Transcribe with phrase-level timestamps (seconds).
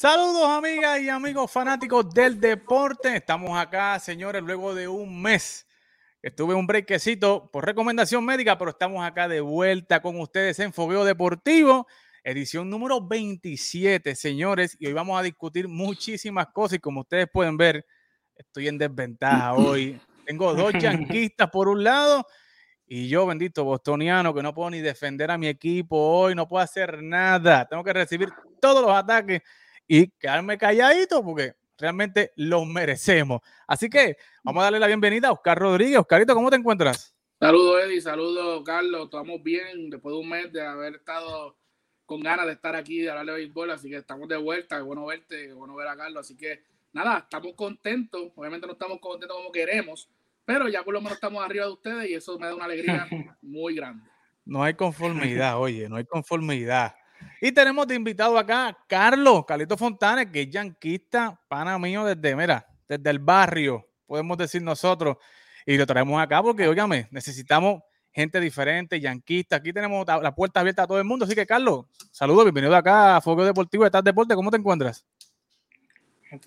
[0.00, 3.16] Saludos amigas y amigos fanáticos del deporte.
[3.16, 5.66] Estamos acá, señores, luego de un mes.
[6.22, 11.04] Estuve un brequecito por recomendación médica, pero estamos acá de vuelta con ustedes en Fogueo
[11.04, 11.86] Deportivo,
[12.24, 14.74] edición número 27, señores.
[14.80, 17.84] Y hoy vamos a discutir muchísimas cosas y como ustedes pueden ver,
[18.36, 20.00] estoy en desventaja hoy.
[20.24, 22.24] Tengo dos yanquistas por un lado
[22.86, 26.64] y yo, bendito bostoniano, que no puedo ni defender a mi equipo hoy, no puedo
[26.64, 27.66] hacer nada.
[27.68, 28.30] Tengo que recibir
[28.62, 29.42] todos los ataques
[29.92, 33.40] y quedarme calladito porque realmente los merecemos.
[33.66, 35.98] Así que vamos a darle la bienvenida a Oscar Rodríguez.
[35.98, 37.12] Oscarito, ¿cómo te encuentras?
[37.40, 38.00] Saludos, Eddie.
[38.00, 39.06] Saludos, Carlos.
[39.06, 41.56] Estamos bien después de un mes de haber estado
[42.06, 43.72] con ganas de estar aquí, de hablar de béisbol.
[43.72, 44.78] Así que estamos de vuelta.
[44.78, 46.20] Es bueno verte, bueno ver a Carlos.
[46.20, 48.30] Así que nada, estamos contentos.
[48.36, 50.08] Obviamente no estamos contentos como queremos,
[50.44, 53.08] pero ya por lo menos estamos arriba de ustedes y eso me da una alegría
[53.42, 54.08] muy grande.
[54.44, 56.94] No hay conformidad, oye, no hay conformidad.
[57.40, 62.66] Y tenemos de invitado acá Carlos, Carlito Fontanes, que es yanquista, pana mío desde, mira,
[62.88, 65.16] desde el barrio, podemos decir nosotros.
[65.64, 67.82] Y lo traemos acá porque, óigame, necesitamos
[68.12, 69.56] gente diferente, yanquista.
[69.56, 71.24] Aquí tenemos la puerta abierta a todo el mundo.
[71.24, 74.34] Así que, Carlos, saludos, bienvenido acá a Fuego Deportivo de Deporte.
[74.34, 75.06] ¿Cómo te encuentras?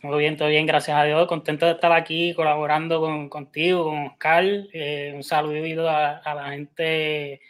[0.02, 1.28] Todo bien, todo bien, gracias a Dios.
[1.28, 4.46] Contento de estar aquí colaborando con, contigo, con Oscar.
[4.72, 7.42] Eh, un saludo a, a, la gente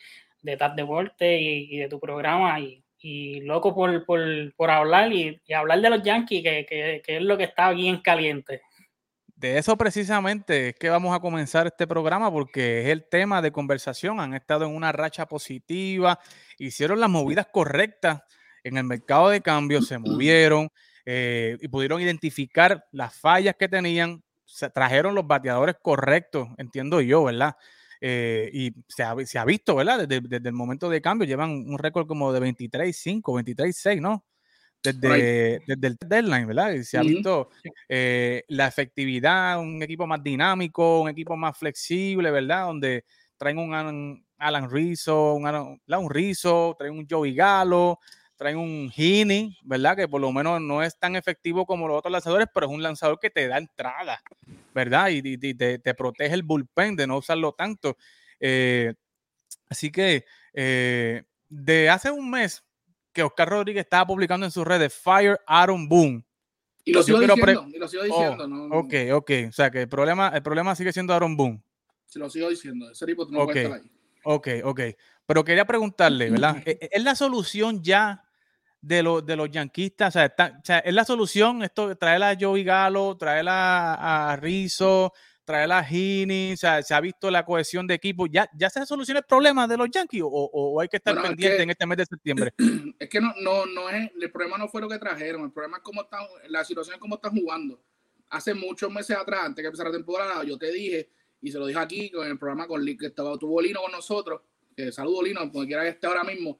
[0.41, 2.59] de TAD Deporte y, y de tu programa.
[2.59, 4.21] Y y loco por, por,
[4.55, 8.01] por hablar y, hablar de los Yankees, que, que, que, es lo que está bien
[8.01, 8.61] caliente.
[9.35, 13.51] De eso precisamente es que vamos a comenzar este programa porque es el tema de
[13.51, 14.21] conversación.
[14.21, 16.17] Han estado en una racha positiva,
[16.57, 18.21] hicieron las movidas correctas
[18.63, 20.69] en el mercado de cambio, se movieron
[21.05, 27.25] eh, y pudieron identificar las fallas que tenían, se trajeron los bateadores correctos, entiendo yo,
[27.25, 27.57] ¿verdad?
[28.05, 30.05] Eh, y se ha, se ha, visto, ¿verdad?
[30.05, 34.25] Desde, desde, el momento de cambio, llevan un récord como de 23-5, 23-6, ¿no?
[34.83, 36.73] Desde, desde, el deadline, ¿verdad?
[36.73, 37.51] Y se ha visto
[37.88, 42.66] eh, la efectividad, un equipo más dinámico, un equipo más flexible, ¿verdad?
[42.66, 43.05] Donde
[43.38, 47.99] traen un Alan, Alan Rizzo, un, Alan, un Rizzo, traen un Joey Galo,
[48.35, 49.95] traen un Heaney, ¿verdad?
[49.95, 52.83] Que por lo menos no es tan efectivo como los otros lanzadores, pero es un
[52.83, 54.21] lanzador que te da entrada,
[54.73, 55.09] ¿verdad?
[55.09, 57.97] Y, y, y te, te, protege el bullpen de no usarlo tanto.
[58.39, 58.93] Eh,
[59.69, 62.63] así que eh, de hace un mes
[63.11, 66.25] que Oscar Rodríguez estaba publicando en sus redes Fire Aaron Boom.
[66.85, 68.43] Y lo sigo diciendo, y lo sigo diciendo.
[68.43, 69.31] Oh, no, ok, ok.
[69.47, 71.63] O sea que el problema, el problema sigue siendo Aaron Boom.
[72.05, 72.91] Se lo sigo diciendo.
[72.91, 73.67] Ese tipo no okay.
[73.67, 74.03] puede estar ahí.
[74.23, 74.81] Ok, ok.
[75.25, 76.61] Pero quería preguntarle, ¿verdad?
[76.66, 78.23] ¿Es la solución ya
[78.81, 80.09] de, lo, de los yanquistas?
[80.09, 84.31] O sea, está, o sea, ¿es la solución esto, traer a Joey Galo, traer a,
[84.31, 85.13] a Rizzo,
[85.45, 86.53] traer a Gini?
[86.53, 88.28] O sea, ¿se ha visto la cohesión de equipo?
[88.28, 91.13] ¿Ya, ya se soluciona el problema de los Yankees o, o, o hay que estar
[91.13, 92.53] bueno, pendiente es que, en este mes de septiembre?
[93.00, 95.78] Es que no, no, no es, el problema no fue lo que trajeron, el problema
[95.78, 97.81] es cómo están, la situación es cómo están jugando.
[98.29, 101.09] Hace muchos meses atrás, antes que empezara la temporada, yo te dije,
[101.43, 104.41] y se lo dije aquí con el programa con que estaba, tuvo Lino con nosotros,
[104.77, 106.57] eh, saludo Lino, quiera que esté ahora mismo,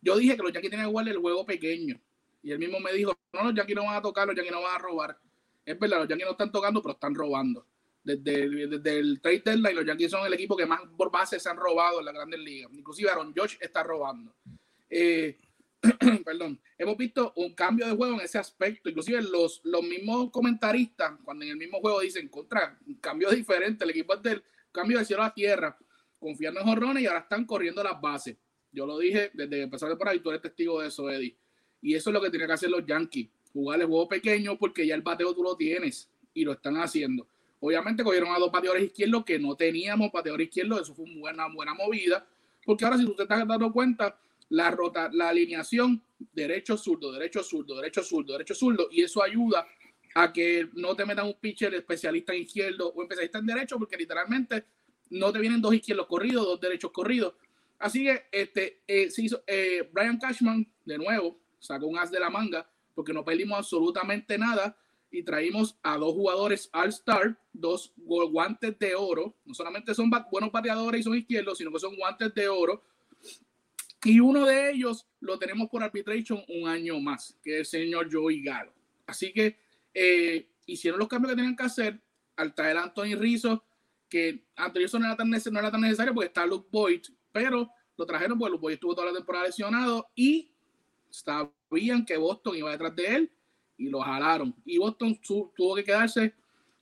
[0.00, 2.00] yo dije que los Yankees tenían que jugar el juego pequeño.
[2.42, 4.62] Y él mismo me dijo, no, los Yankees no van a tocar, los Yankees no
[4.62, 5.18] van a robar.
[5.64, 7.66] Es verdad, los Yankees no están tocando, pero están robando.
[8.02, 11.50] Desde, desde el trade deadline, los Yankees son el equipo que más por base se
[11.50, 12.72] han robado en la Grandes Ligas.
[12.72, 14.32] Inclusive Aaron Josh está robando.
[14.88, 15.38] Eh,
[16.24, 18.88] perdón, hemos visto un cambio de juego en ese aspecto.
[18.88, 23.84] Inclusive los, los mismos comentaristas, cuando en el mismo juego dicen, contra, un cambio diferente,
[23.84, 24.42] el equipo es del
[24.72, 25.76] cambio de cielo a tierra,
[26.18, 28.36] confiando en jorrones y ahora están corriendo las bases.
[28.72, 31.36] Yo lo dije desde que empezó por ahí, tú eres testigo de eso, Eddie.
[31.82, 34.86] Y eso es lo que tienen que hacer los Yankees, jugar el juego pequeño porque
[34.86, 37.26] ya el bateo tú lo tienes y lo están haciendo.
[37.58, 41.74] Obviamente cogieron a dos bateadores izquierdos que no teníamos bateador izquierdo, eso fue una buena
[41.74, 42.26] movida,
[42.64, 44.18] porque ahora si tú te estás dando cuenta,
[44.50, 46.02] la, rota, la alineación
[46.32, 49.66] derecho zurdo, derecho zurdo, derecho zurdo, derecho zurdo, y eso ayuda
[50.14, 53.96] a que no te metan un pitcher especialista en izquierdo o especialista en derecho, porque
[53.96, 54.64] literalmente
[55.10, 57.34] no te vienen dos izquierdos corridos, dos derechos corridos.
[57.78, 62.20] Así que este, eh, se hizo, eh, Brian Cashman, de nuevo, sacó un as de
[62.20, 64.76] la manga, porque no perdimos absolutamente nada
[65.10, 69.34] y traímos a dos jugadores All-Star, dos guantes de oro.
[69.44, 72.82] No solamente son buenos bateadores y son izquierdos, sino que son guantes de oro.
[74.02, 78.08] Y uno de ellos lo tenemos por arbitration un año más, que es el señor
[78.10, 78.72] Joey Galo.
[79.06, 79.58] Así que
[79.92, 82.00] eh, hicieron los cambios que tenían que hacer
[82.36, 83.64] al traer a Anthony Rizzo,
[84.08, 84.44] que
[84.74, 88.38] Rizzo no era, tan no era tan necesario porque está Luke Boyd, pero lo trajeron
[88.38, 90.50] porque Luke Boyd estuvo toda la temporada lesionado y
[91.10, 93.32] sabían que Boston iba detrás de él
[93.76, 94.54] y lo jalaron.
[94.64, 96.34] Y Boston tuvo que quedarse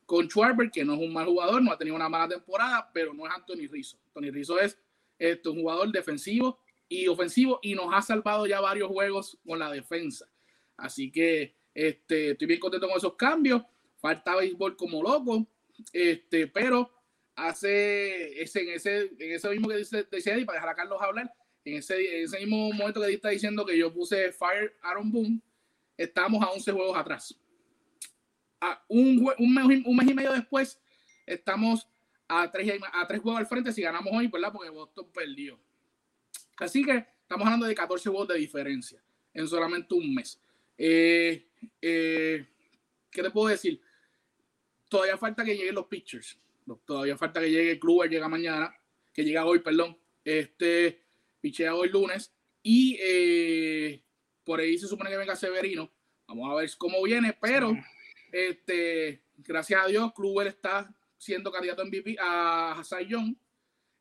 [0.07, 3.13] con Schwarber, que no es un mal jugador, no ha tenido una mala temporada, pero
[3.13, 3.99] no es Anthony Rizzo.
[4.07, 4.79] Anthony Rizzo es
[5.19, 9.71] este, un jugador defensivo y ofensivo y nos ha salvado ya varios juegos con la
[9.71, 10.29] defensa.
[10.77, 13.63] Así que Este, estoy bien contento con esos cambios.
[14.01, 15.47] Falta béisbol como loco.
[15.93, 16.91] Este, pero
[17.37, 21.01] hace ese, en, ese, en ese mismo que dice, decía Eddie, para dejar a Carlos
[21.01, 21.33] hablar,
[21.65, 25.13] en ese, en ese mismo momento que Eddie está diciendo que yo puse Fire Aaron
[25.13, 25.41] Boone,
[25.97, 27.39] estamos a 11 juegos atrás.
[28.61, 30.81] A un, un, mes, un mes y medio después,
[31.27, 31.87] estamos
[32.27, 34.53] a tres, a tres juegos al frente si ganamos hoy, ¿verdad?
[34.53, 35.61] Porque Boston perdió.
[36.59, 39.03] Así que estamos hablando de 14 juegos de diferencia
[39.33, 40.41] en solamente un mes.
[40.77, 41.47] Eh,
[41.81, 42.47] eh,
[43.11, 43.81] ¿Qué te puedo decir?
[44.89, 46.39] Todavía falta que lleguen los pitchers.
[46.85, 48.75] Todavía falta que llegue el club, llega mañana,
[49.13, 49.97] que llega hoy, perdón.
[50.25, 51.03] Este
[51.41, 52.33] pichea hoy lunes.
[52.63, 54.03] Y eh,
[54.45, 55.91] por ahí se supone que venga Severino.
[56.27, 57.75] Vamos a ver cómo viene, pero
[58.31, 63.35] este, gracias a Dios, Kluber está siendo candidato a MVP a Young.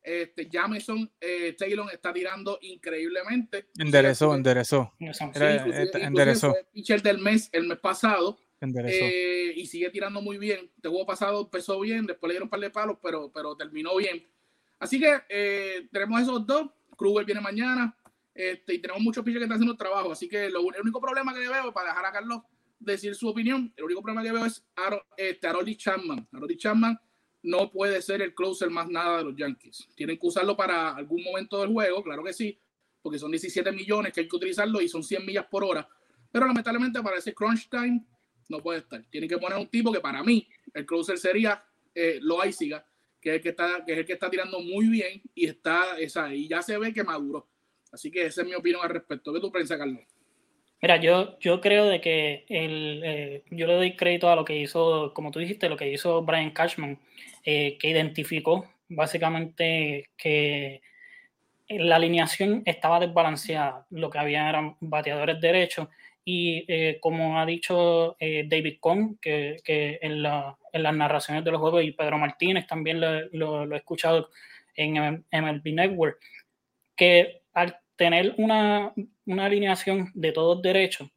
[0.07, 3.67] Este, Jameson eh, Taylor está tirando increíblemente.
[3.77, 4.93] Enderezó, enderezó.
[4.99, 6.51] enderezó.
[6.51, 8.37] Fue pitcher del mes el mes pasado.
[8.61, 10.71] Eh, y sigue tirando muy bien.
[10.77, 13.97] Este juego pasado empezó bien, después le dieron un par de palos, pero, pero terminó
[13.97, 14.25] bien.
[14.79, 16.69] Así que eh, tenemos esos dos.
[16.95, 17.93] Kruger viene mañana.
[18.33, 20.13] Este, y tenemos muchos pitchers que están haciendo el trabajo.
[20.13, 22.43] Así que lo, el único problema que veo, para dejar a Carlos
[22.79, 26.29] decir su opinión, el único problema que veo es Aro, este, Chapman.
[26.31, 26.97] Aroli Chapman
[27.43, 29.87] no puede ser el closer más nada de los Yankees.
[29.95, 32.59] Tienen que usarlo para algún momento del juego, claro que sí,
[33.01, 35.87] porque son 17 millones que hay que utilizarlo y son 100 millas por hora.
[36.31, 38.05] Pero lamentablemente para ese crunch time
[38.49, 39.03] no puede estar.
[39.09, 41.63] Tienen que poner un tipo que para mí el closer sería
[41.93, 42.85] eh, Loaiziga,
[43.19, 45.97] que es el que está que es el que está tirando muy bien y está
[45.97, 47.47] esa y ya se ve que maduró.
[47.91, 49.33] Así que esa es mi opinión al respecto.
[49.33, 50.01] ¿Qué tú piensas, Carlos?
[50.81, 54.57] Mira, yo, yo creo de que el, eh, yo le doy crédito a lo que
[54.57, 56.99] hizo, como tú dijiste, lo que hizo Brian Cashman,
[57.43, 60.81] eh, que identificó básicamente que
[61.69, 65.87] la alineación estaba desbalanceada, lo que había eran bateadores derechos
[66.23, 71.51] y eh, como ha dicho David Cohn, que, que en, la, en, las narraciones de
[71.51, 74.29] los juegos y Pedro Martínez también lo, lo he escuchado
[74.75, 76.19] en MLB Network,
[76.95, 78.93] que al tener una,
[79.39, 81.09] alineación de todos derechos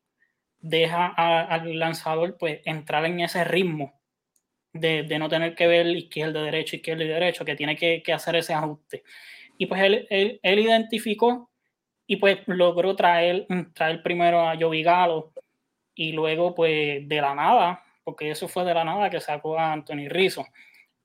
[0.61, 4.01] deja al lanzador pues entrar en ese ritmo
[4.73, 8.55] de, no tener que ver izquierda, derecho, izquierda y derecho, que tiene que, hacer ese
[8.55, 9.03] ajuste.
[9.59, 11.51] Y pues él, él, identificó
[12.07, 15.33] y pues logró traer, traer primero a Joey Galo
[15.95, 19.73] y luego pues de la nada, porque eso fue de la nada que sacó a
[19.73, 20.47] Anthony Rizzo.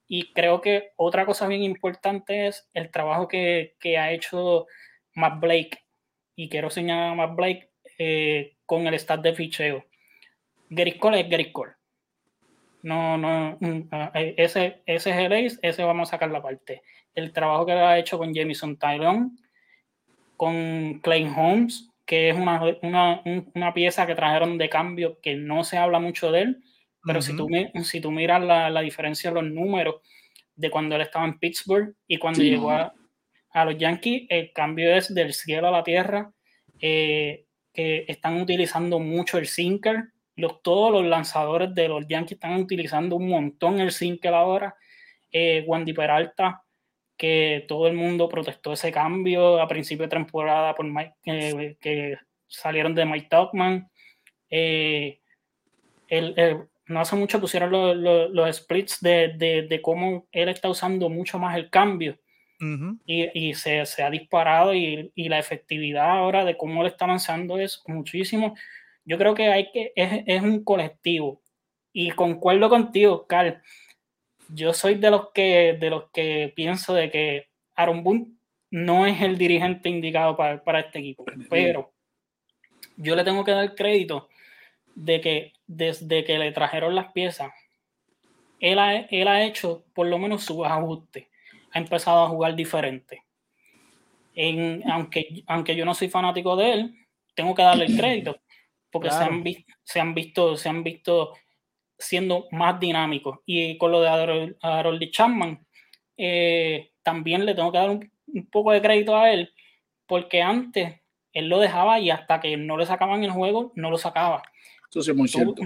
[0.08, 4.68] Y creo que otra cosa bien importante es el trabajo que, que ha hecho
[5.16, 5.85] Matt Blake,
[6.36, 9.86] y quiero señalar a Blake eh, con el stat de ficheo.
[10.70, 11.74] Gary Cole es Gary Cole.
[12.84, 16.42] No, no, mm, ah, eh, ese, ese es el ace, ese vamos a sacar la
[16.42, 16.84] parte.
[17.14, 19.32] El trabajo que ha hecho con Jamison Tyrone,
[20.38, 23.24] con Clay Holmes, que es una, una,
[23.56, 26.64] una, pieza que trajeron de cambio que no se habla mucho de él,
[27.04, 27.48] pero si, tú,
[27.84, 29.96] si tú miras la, la, diferencia de los números
[30.56, 32.94] de cuando él estaba en Pittsburgh y cuando llegó a,
[33.56, 36.30] a los Yankees el cambio es del cielo a la tierra,
[36.82, 40.10] eh, que están utilizando mucho el sinker.
[40.36, 44.76] Los, todos los lanzadores de los Yankees están utilizando un montón el sinker ahora.
[45.32, 46.64] Eh, Wandy Peralta,
[47.16, 50.86] que todo el mundo protestó ese cambio a principio de temporada por
[51.26, 53.90] eh, que salieron de Mike Tuckman.
[54.50, 55.22] Eh,
[56.88, 61.56] no hace mucho pusieron los splits de, de, de, cómo él está usando mucho más
[61.56, 62.20] el cambio
[62.60, 68.56] y, se, ha disparado y, la efectividad ahora de cómo le está lanzando es muchísimo.
[69.04, 71.42] Yo creo que hay que, es, un colectivo.
[71.94, 73.62] Y concuerdo contigo, Carl.
[74.50, 78.28] Yo soy de los que, de los que pienso de que Aaron Boone
[78.70, 81.26] no es el dirigente indicado para, este equipo.
[81.50, 81.94] Pero
[82.98, 84.30] yo le tengo que dar crédito
[84.94, 87.52] de que desde que le trajeron las piezas,
[88.60, 91.30] él ha, él ha hecho por lo menos su ajuste
[91.76, 93.24] ha empezado a jugar diferente.
[94.34, 96.96] En, aunque, aunque yo no soy fanático de él,
[97.36, 98.38] tengo que darle el crédito,
[98.90, 99.44] porque se, han
[99.84, 101.34] se, han visto, se han visto
[101.98, 103.40] siendo más dinámicos.
[103.46, 105.66] Y con lo de Harold Chapman,
[106.16, 108.10] eh, también le tengo que dar un,
[108.50, 109.54] poco de crédito a él,
[110.08, 111.02] porque antes
[111.34, 114.44] él lo dejaba y hasta que no le sacaban el juego, no lo sacaba.
[114.90, 115.62] Eso sí es muy cierto.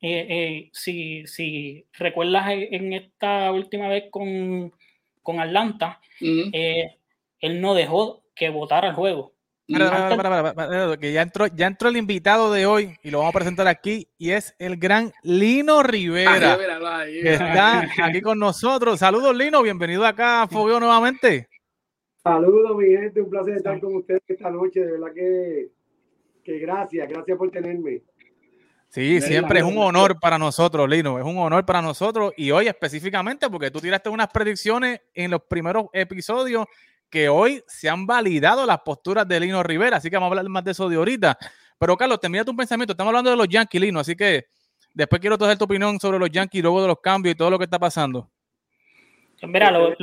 [0.00, 4.72] Eh, eh, si, si recuerdas en esta última vez con
[5.28, 6.96] con Atlanta, eh,
[7.40, 9.34] él no dejó que votara el juego.
[9.66, 14.08] que ya entró, ya entró el invitado de hoy y lo vamos a presentar aquí
[14.16, 16.56] y es el gran Lino Rivera,
[17.04, 19.00] que está aquí con nosotros.
[19.00, 21.46] Saludos Lino, bienvenido acá a Fogio nuevamente.
[22.22, 25.68] Saludos mi gente, un placer estar con ustedes esta noche, de verdad que,
[26.42, 28.00] que gracias, gracias por tenerme.
[28.88, 31.18] Sí, siempre es un honor para nosotros, Lino.
[31.18, 32.32] Es un honor para nosotros.
[32.36, 36.66] Y hoy específicamente porque tú tiraste unas predicciones en los primeros episodios
[37.10, 39.98] que hoy se han validado las posturas de Lino Rivera.
[39.98, 41.36] Así que vamos a hablar más de eso de ahorita.
[41.78, 42.92] Pero Carlos, termina tu pensamiento.
[42.92, 44.00] Estamos hablando de los Yankees, Lino.
[44.00, 44.46] Así que
[44.94, 47.58] después quiero tener tu opinión sobre los Yankees luego de los cambios y todo lo
[47.58, 48.30] que está pasando.
[49.42, 49.94] Mira, lo,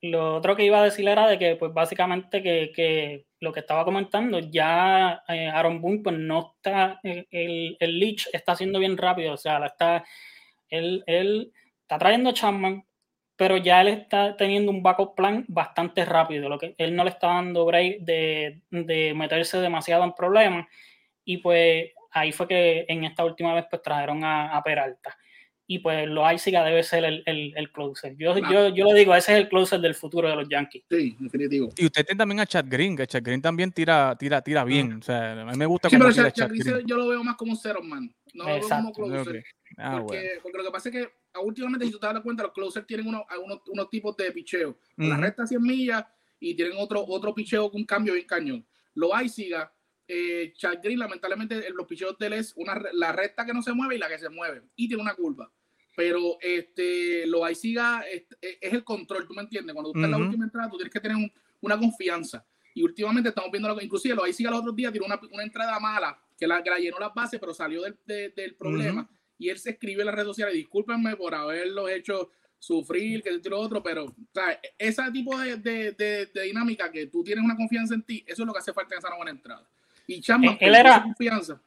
[0.00, 3.60] lo otro que iba a decir era de que, pues básicamente que, que lo que
[3.60, 8.78] estaba comentando, ya eh, Aaron Boone, pues no está, eh, el, el leech está haciendo
[8.78, 10.04] bien rápido, o sea, está,
[10.68, 12.84] él, él está trayendo a Chapman,
[13.36, 17.10] pero ya él está teniendo un backup plan bastante rápido, lo que él no le
[17.10, 20.66] está dando break de, de meterse demasiado en problemas,
[21.24, 25.16] y pues ahí fue que en esta última vez pues trajeron a Peralta
[25.66, 28.14] y pues lo Loaiziga debe ser el, el, el closer.
[28.16, 30.84] Yo, yo, yo, lo digo, ese es el closer del futuro de los Yankees.
[30.90, 31.70] Sí, definitivo.
[31.76, 34.98] Y usted tiene también a Chad Green, que Chad Green también tira, tira, tira bien.
[34.98, 36.86] O sea, a mí me gusta sí, pero Chad, Chad Green.
[36.86, 38.14] yo lo veo más como un zero man.
[38.34, 39.20] No lo veo como closer.
[39.20, 39.42] Okay.
[39.78, 40.40] Ah, porque, bueno.
[40.42, 42.86] porque, lo que pasa es que ah, últimamente, si tú te das cuenta, los closers
[42.86, 44.78] tienen unos, unos, unos tipos de picheo.
[44.96, 45.08] -huh.
[45.08, 46.04] La recta 100 millas
[46.38, 48.66] y tienen otro, otro picheo con un cambio bien cañón.
[48.94, 49.72] Lo Loaiziga
[50.08, 53.72] eh, Chad Green, lamentablemente, los picheos de él es una, la recta que no se
[53.72, 54.62] mueve y la que se mueve.
[54.76, 55.50] Y tiene una curva
[55.96, 59.72] pero este, lo ahí siga es, es, el control, ¿tú me entiendes?
[59.72, 60.16] Cuando tú estás uh -huh.
[60.16, 62.44] en la última entrada, tú tienes que tener un, una confianza.
[62.74, 65.44] Y últimamente estamos viendo, lo, inclusive lo ahí siga los otros días, tiró una, una
[65.44, 69.02] entrada mala, que la, que la, llenó las bases, pero salió del, de, del problema.
[69.02, 69.18] Uh -huh.
[69.38, 73.60] Y él se escribe en las redes sociales, discúlpenme por haberlo hecho sufrir, que tiró
[73.60, 77.56] otro, pero o sea, ese tipo de, de, de, de, dinámica que tú tienes una
[77.56, 79.68] confianza en ti, eso es lo que hace falta en esa buena entrada.
[80.06, 81.60] Y Chapman, él era confianza.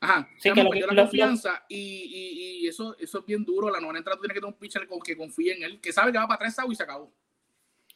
[0.00, 3.44] Ajá, sí, que lo, perdió la lo, confianza y, y, y, eso, eso es bien
[3.44, 3.70] duro.
[3.70, 5.92] La novena entrada tú tienes que tener un pitcher con que confíe en él, que
[5.92, 7.12] sabe que va para tres y se acabó.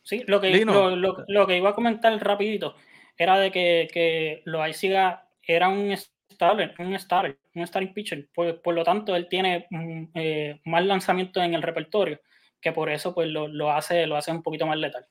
[0.05, 2.77] Sí, lo que, lo, lo, lo, que iba a comentar rapidito
[3.19, 8.29] era de que, que lo siga era un starter, un starter, un starting pitcher.
[8.33, 12.21] Por, por lo tanto, él tiene mm, eh, más lanzamientos en el repertorio,
[12.61, 15.07] que por eso pues lo, lo, hace, lo hace un poquito más letal.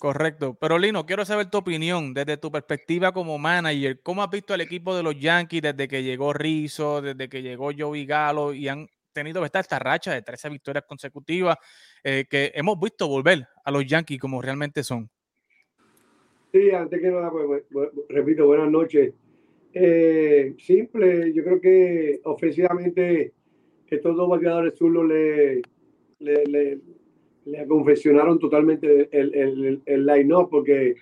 [0.00, 0.56] Correcto.
[0.58, 4.00] Pero Lino, quiero saber tu opinión desde tu perspectiva como manager.
[4.02, 7.68] ¿Cómo has visto el equipo de los Yankees desde que llegó Rizzo, desde que llegó
[7.76, 11.58] Joey Galo y han tenido esta, esta racha de 13 victorias consecutivas
[12.02, 15.10] eh, que hemos visto volver a los Yankees como realmente son?
[16.50, 19.12] Sí, antes que nada, pues, pues, repito, buenas noches.
[19.74, 23.34] Eh, simple, yo creo que ofensivamente
[23.86, 25.60] estos dos bateadores zurdos le,
[26.20, 26.78] le, le
[27.50, 30.94] le confesionaron totalmente el, el, el line-up porque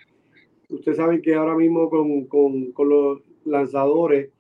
[0.71, 4.31] ustedes saben que ahora mismo con, con, con los lanzadores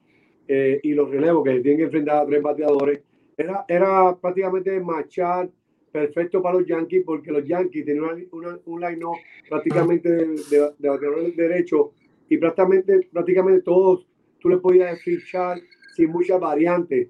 [0.46, 3.00] eh, y los relevos que tienen que enfrentar a tres bateadores,
[3.36, 5.50] era, era prácticamente machar
[5.92, 9.16] perfecto para los Yankees porque los Yankees tenían una, una, un line-up
[9.48, 11.92] prácticamente de, de, de bateadores derecho
[12.28, 14.06] y prácticamente, prácticamente todos
[14.40, 15.58] tú les podías fichar
[15.94, 17.08] sin muchas variantes.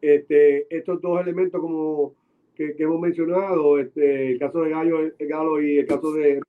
[0.00, 2.14] Este, estos dos elementos como
[2.54, 6.40] que, que hemos mencionado, este, el caso de Gallo, Galo y el caso de...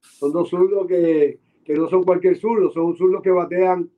[0.00, 3.90] Son dos zurdos que, que no son cualquier zurdo, son zurdos que batean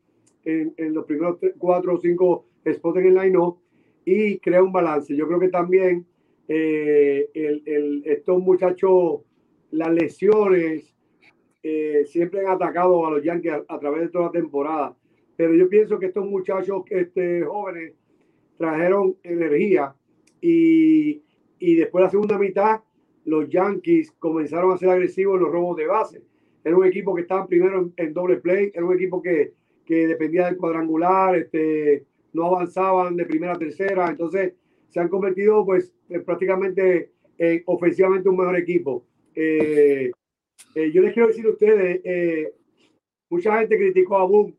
[0.44, 3.58] en, en los primeros tres, cuatro o cinco spots en el line-up
[4.04, 5.14] y crea un balance.
[5.14, 6.06] Yo creo que también
[6.48, 9.20] eh, el, el, estos muchachos,
[9.70, 10.94] las lesiones,
[11.62, 14.96] eh, siempre han atacado a los Yankees a, a, través de toda la temporada.
[15.36, 17.94] Pero yo pienso que estos muchachos este, jóvenes
[18.56, 19.94] trajeron energía
[20.40, 21.22] y,
[21.58, 22.80] y después de la segunda mitad
[23.24, 26.22] los Yankees comenzaron a ser agresivos en los robos de base.
[26.64, 29.52] Era un equipo que estaba primero en, en doble play, era un equipo que,
[29.84, 34.54] que, dependía del cuadrangular, este, no avanzaban de primera a tercera, entonces
[34.88, 35.92] se han convertido pues
[36.24, 39.04] prácticamente en, ofensivamente un mejor equipo.
[39.34, 40.10] Eh,
[40.74, 42.52] eh, yo les quiero decir a ustedes, eh,
[43.28, 44.54] mucha gente criticó a Boom,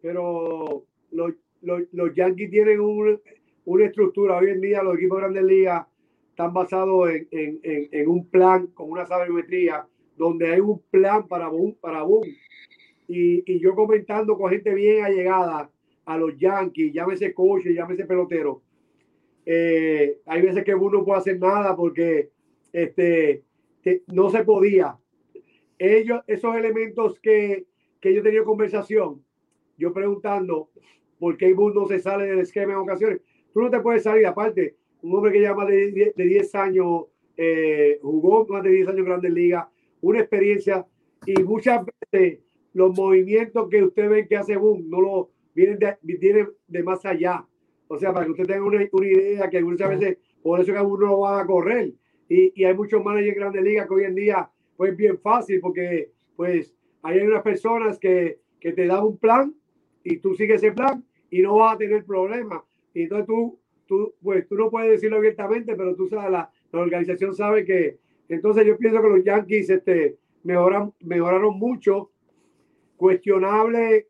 [0.00, 1.32] pero los,
[1.62, 3.20] los, los Yankees tienen un,
[3.64, 5.86] una estructura, hoy en día los equipos de grandes ligas
[6.32, 9.86] están basados en, en, en, en, un plan con una sabermetría
[10.16, 12.24] donde hay un plan para boom, para boom.
[13.06, 15.70] Y, y, yo comentando con gente bien allegada
[16.06, 18.62] a los Yankees, llámese coche, llámese pelotero.
[19.44, 22.30] Eh, hay veces que uno no puede hacer nada porque
[22.72, 23.42] este,
[24.06, 24.96] no se podía.
[25.78, 27.66] Ellos, esos elementos que,
[28.00, 29.22] que yo tenía conversación,
[29.76, 30.70] yo preguntando
[31.18, 33.20] por qué Boone no se sale del esquema en ocasiones.
[33.52, 37.04] Tú no te puedes salir, aparte, un hombre que lleva más de, de 10 años,
[37.36, 39.66] eh, jugó más de 10 años en Grandes Ligas,
[40.00, 40.86] una experiencia
[41.26, 42.40] y muchas veces
[42.72, 47.04] los movimientos que usted ve que hace Boom no lo vienen de, vienen de más
[47.04, 47.46] allá.
[47.88, 50.78] O sea, para que usted tenga una, una idea que muchas veces por eso que
[50.78, 51.92] a uno lo va a correr.
[52.28, 55.60] Y, y hay muchos managers en Grandes Ligas que hoy en día pues bien fácil
[55.60, 59.54] porque pues hay unas personas que, que te dan un plan
[60.02, 62.62] y tú sigues ese plan y no vas a tener problemas.
[62.94, 66.80] Y entonces tú, tú, pues, tú no puedes decirlo abiertamente, pero tú sabes, la, la
[66.80, 67.98] organización sabe que.
[68.28, 72.10] Entonces yo pienso que los Yankees este, mejoran, mejoraron mucho.
[72.96, 74.06] Cuestionable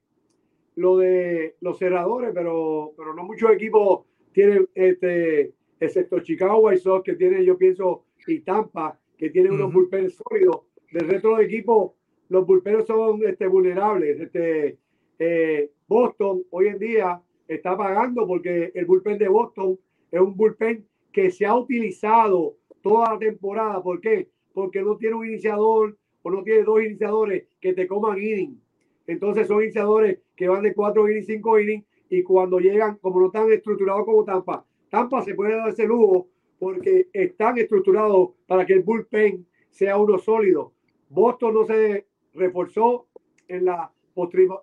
[0.76, 7.04] lo de los cerradores, pero, pero no muchos equipos tienen, este, excepto Chicago White Sox,
[7.04, 10.62] que tiene, yo pienso, y Tampa, que tiene unos bullpens sólidos.
[10.92, 11.92] Del resto de los equipos,
[12.28, 14.20] los bullpens son este, vulnerables.
[14.20, 14.78] Este,
[15.18, 17.22] eh, Boston hoy en día
[17.54, 19.78] está pagando porque el bullpen de Boston
[20.11, 23.82] es un bullpen que se ha utilizado toda la temporada.
[23.82, 24.28] ¿Por qué?
[24.52, 28.61] Porque no tiene un iniciador o no tiene dos iniciadores que te coman inning.
[29.06, 33.26] Entonces son iniciadores que van de cuatro innings, cinco innings y cuando llegan, como no
[33.26, 36.28] están estructurados como Tampa, Tampa se puede dar ese lujo
[36.59, 40.73] porque están estructurados para que el bullpen sea uno sólido.
[41.09, 43.06] Boston no se reforzó
[43.49, 43.90] en la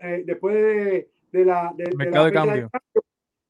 [0.01, 2.69] eh, después de, la, de, mercado de, cambio.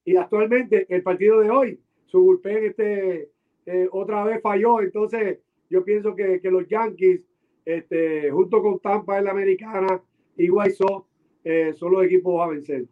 [0.06, 3.30] y actualmente el partido de hoy su bullpen este
[3.66, 4.82] eh, otra vez falló.
[4.82, 7.22] Entonces yo pienso que, que los Yankees
[7.66, 10.02] este, junto con Tampa en la americana
[10.36, 11.06] y Sox
[11.44, 12.86] eh, son los equipos a vencer.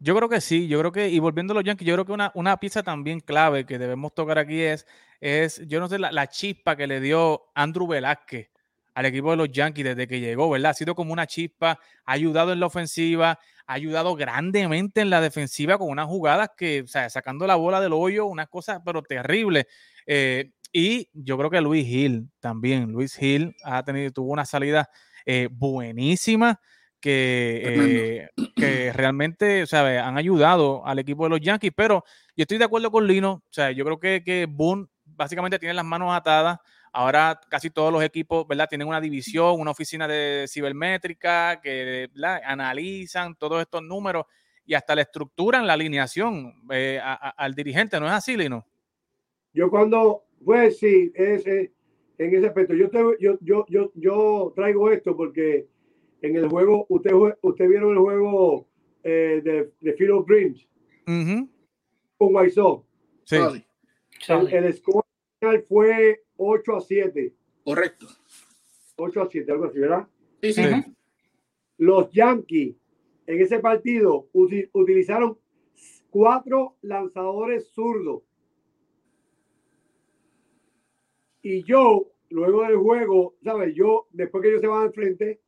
[0.00, 2.12] Yo creo que sí, yo creo que, y volviendo a los Yankees, yo creo que
[2.12, 4.86] una, una pieza también clave que debemos tocar aquí es,
[5.20, 8.50] es yo no sé, la, la chispa que le dio Andrew Velázquez
[8.98, 10.72] al equipo de los Yankees desde que llegó, ¿verdad?
[10.72, 15.20] Ha sido como una chispa, ha ayudado en la ofensiva, ha ayudado grandemente en la
[15.20, 19.04] defensiva con unas jugadas que, o sea, sacando la bola del hoyo, unas cosas, pero
[19.04, 19.66] terribles.
[20.04, 24.90] Eh, y yo creo que Luis Hill también, Luis Hill ha tenido, tuvo una salida
[25.24, 26.60] eh, buenísima
[27.00, 30.00] que, eh, que realmente, ¿sabe?
[30.00, 32.02] Han ayudado al equipo de los Yankees, pero
[32.36, 35.74] yo estoy de acuerdo con Lino, o sea, yo creo que, que Boone básicamente tiene
[35.74, 36.58] las manos atadas
[36.92, 38.68] Ahora casi todos los equipos, ¿verdad?
[38.68, 42.08] Tienen una división, una oficina de cibermétrica que
[42.44, 44.26] analizan todos estos números
[44.64, 48.66] y hasta le estructuran la alineación eh, al dirigente, ¿no es así, Lino?
[49.54, 51.72] Yo cuando, pues sí, ese,
[52.18, 55.66] en ese aspecto, yo, yo, yo, yo, yo traigo esto porque
[56.20, 58.68] en el juego, usted, usted vieron el juego
[59.04, 60.68] eh, de, de Field of Dreams
[62.18, 62.60] con White
[63.24, 63.36] Sí.
[64.28, 65.04] El, el score
[65.68, 67.34] fue 8 a 7.
[67.64, 68.06] Correcto.
[68.96, 70.08] 8 a 7, algo así, ¿verdad?
[70.42, 70.62] Sí, sí.
[71.76, 72.76] Los Yankees
[73.26, 75.36] en ese partido utilizaron
[76.10, 78.22] cuatro lanzadores zurdos.
[81.42, 83.74] Y yo, luego del juego, ¿sabes?
[83.74, 85.40] Yo, después que ellos se van al frente,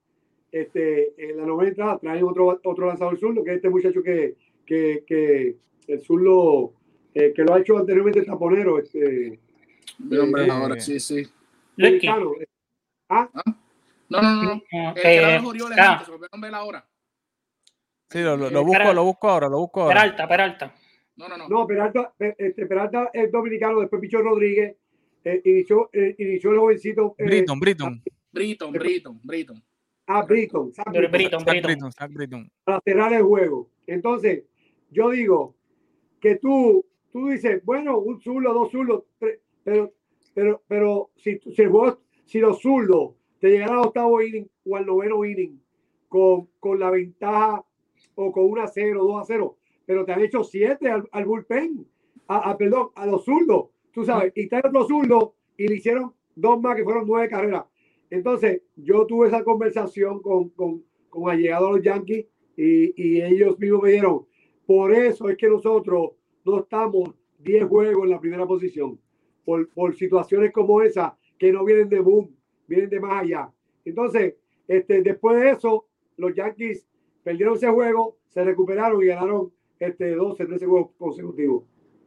[0.52, 4.36] este, en la novena entrada traen otro, otro lanzador zurdo, que es este muchacho que,
[4.66, 6.74] que, que el zurdo,
[7.14, 9.40] eh, que lo ha hecho anteriormente el taponero, este,
[10.20, 11.28] hombre eh, ahora, sí, sí.
[13.08, 13.28] ¿Ah?
[13.32, 13.42] ¿Ah?
[14.08, 14.54] No, no, no.
[14.54, 14.62] no.
[14.96, 16.04] Eh, el Orioles ah.
[16.04, 16.86] se ahora.
[18.08, 20.00] Sí, lo, lo, busco, lo busco ahora, lo busco ahora.
[20.00, 20.74] Peralta, Peralta.
[21.16, 21.48] No, no, no.
[21.48, 24.76] No, Peralta, este, Peralta es dominicano, después Picho Rodríguez,
[25.22, 27.14] eh, inició, eh, inició el jovencito.
[27.18, 28.02] Eh, Britton, Britton.
[28.32, 29.64] Britton, Britton, Britton.
[30.06, 30.72] Ah, Britton.
[31.10, 32.50] Britton, Britton, Britton.
[32.64, 33.70] Para cerrar el juego.
[33.86, 34.44] Entonces,
[34.90, 35.54] yo digo
[36.20, 39.92] que tú, tú dices, bueno, un zulo, dos zulos, tres, pero,
[40.34, 41.64] pero, pero si, si,
[42.24, 45.60] si los zurdos te llegan al octavo inning o al noveno inning
[46.08, 47.64] con, con la ventaja
[48.14, 51.86] o con una 0, 2 a 0, pero te han hecho 7 al, al, bullpen,
[52.28, 56.12] a, a, perdón, a los zurdos, tú sabes, y está otro zurdo y le hicieron
[56.34, 57.64] dos más que fueron nueve carreras.
[58.10, 63.58] Entonces, yo tuve esa conversación con, con, con allegado a los Yankees y, y ellos
[63.58, 64.26] mismos me dijeron,
[64.66, 66.12] por eso es que nosotros
[66.44, 68.98] no estamos 10 juegos en la primera posición
[69.44, 72.34] por, por situaciones como esa que no vienen de boom,
[72.66, 73.50] vienen de más allá.
[73.84, 74.34] Entonces,
[74.68, 76.86] este, después de eso, los Yankees
[77.22, 81.64] perdieron ese juego, se recuperaron y ganaron este, 12, 13 juegos consecutivos.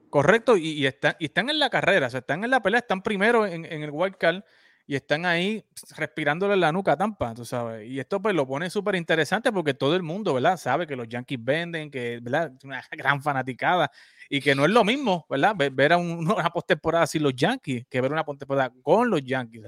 [0.10, 3.02] Correcto, y, y, están, y están en la carrera, o están en la pelea, están
[3.02, 4.44] primero en, en el wild card
[4.86, 5.64] y están ahí
[5.96, 7.90] respirándole la nuca Tampa, tú sabes.
[7.90, 10.58] Y esto pues lo pone súper interesante porque todo el mundo, ¿verdad?
[10.58, 12.52] Sabe que los Yankees venden, que, ¿verdad?
[12.64, 13.90] Una gran fanaticada
[14.30, 15.56] y que no es lo mismo, ¿verdad?
[15.72, 19.64] Ver, a un, una postemporada sin los Yankees que ver una postemporada con los Yankees.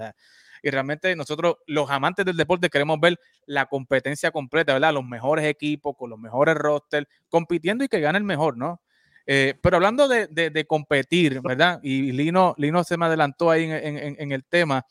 [0.62, 4.94] Y realmente nosotros, los amantes del deporte, queremos ver la competencia completa, ¿verdad?
[4.94, 8.82] Los mejores equipos, con los mejores rosters, compitiendo y que gane el mejor, ¿no?
[9.28, 11.80] Eh, pero hablando de, de, competir, ¿verdad?
[11.82, 14.86] Y Lino, Lino se me adelantó ahí en, en, en el tema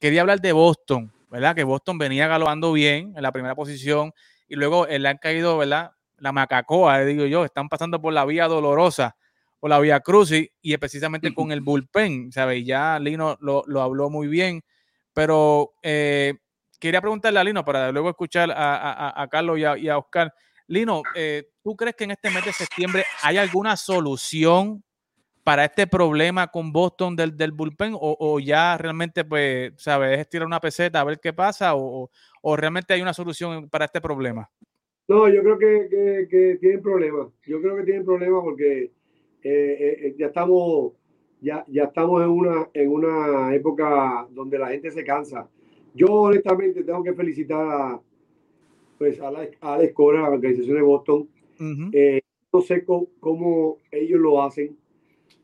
[0.00, 1.54] quería hablar de Boston, ¿verdad?
[1.54, 4.12] Que Boston venía galopando bien en la primera posición
[4.48, 5.92] y luego le han caído, ¿verdad?
[6.18, 9.16] La macacoa, digo yo, están pasando por la vía dolorosa,
[9.60, 12.64] por la vía crucis y precisamente con el bullpen, ¿sabes?
[12.64, 14.62] Ya Lino lo, lo habló muy bien,
[15.12, 16.34] pero eh,
[16.80, 19.98] quería preguntarle a Lino para luego escuchar a, a, a Carlos y a, y a,
[19.98, 20.32] Oscar
[20.66, 24.82] Lino, eh, ¿tú crees que en este mes de septiembre hay alguna solución
[25.44, 30.46] para este problema con Boston del, del bullpen o, ya realmente, pues, sabes, es tirar
[30.46, 32.10] una peseta a ver qué pasa o,
[32.56, 34.50] realmente hay una solución para este problema?
[35.08, 37.28] No, yo creo que, que, tienen problemas.
[37.46, 38.92] Yo creo que tienen problemas porque eh,
[39.42, 40.92] eh, eh, ya estamos
[41.40, 45.48] ya, ya estamos en una, en una época donde la gente se cansa.
[45.94, 48.00] Yo honestamente tengo que felicitar a,
[48.98, 51.28] pues, a, la, a Alex Cora, la organización de Boston.
[52.52, 54.76] no sé cómo, ellos lo hacen,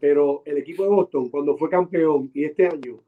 [0.00, 3.00] pero el equipo de Boston, cuando fue campeón y este año,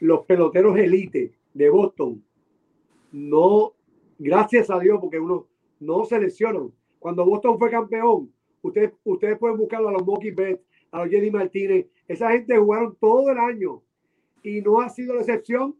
[0.00, 2.22] los peloteros elite de Boston,
[3.12, 3.74] no,
[4.18, 5.46] gracias a Dios, porque uno
[5.80, 6.72] no se lesionan.
[6.98, 8.32] Cuando Boston fue campeón,
[8.62, 12.96] ustedes, ustedes pueden buscarlo a los Monkey Bets, a los Jenny Martínez, esa gente jugaron
[13.00, 13.82] todo el año
[14.42, 15.74] y no ha sido la excepción.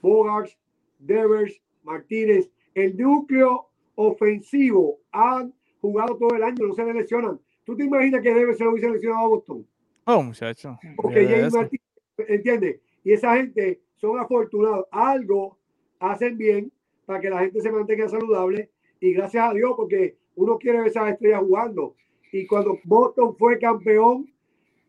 [0.00, 0.56] Bogarts,
[0.98, 7.40] Devers, Martínez, el núcleo ofensivo han jugado todo el año, no se lesionan.
[7.68, 9.66] ¿Tú te imaginas que debe ser hubiese lesionado a Boston?
[10.06, 10.78] Oh, muchacho.
[10.96, 11.84] Porque James Martínez,
[12.16, 12.80] ¿entiendes?
[13.04, 14.86] Y esa gente son afortunados.
[14.90, 15.58] Algo
[15.98, 16.72] hacen bien
[17.04, 18.70] para que la gente se mantenga saludable.
[19.00, 21.94] Y gracias a Dios, porque uno quiere ver esas estrellas jugando.
[22.32, 24.32] Y cuando Boston fue campeón,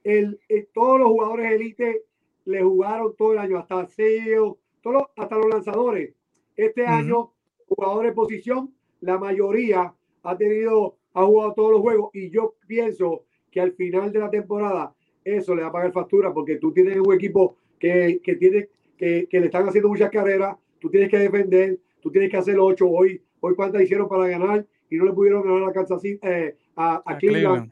[0.06, 0.40] el,
[0.74, 2.06] todos los jugadores élite
[2.46, 6.14] le jugaron todo el año, hasta CEO, todos, hasta los lanzadores.
[6.56, 7.34] Este año,
[7.68, 13.24] jugadores de posición, la mayoría ha tenido ha jugado todos los juegos y yo pienso
[13.52, 14.94] que al final de la temporada
[15.24, 19.28] eso le va a pagar factura porque tú tienes un equipo que, que tiene que,
[19.30, 22.88] que, le están haciendo muchas carreras, tú tienes que defender, tú tienes que hacer ocho
[22.90, 26.56] hoy, hoy cuántas hicieron para ganar y no le pudieron ganar a Kansas City, eh,
[26.76, 27.72] a, a, Cleveland.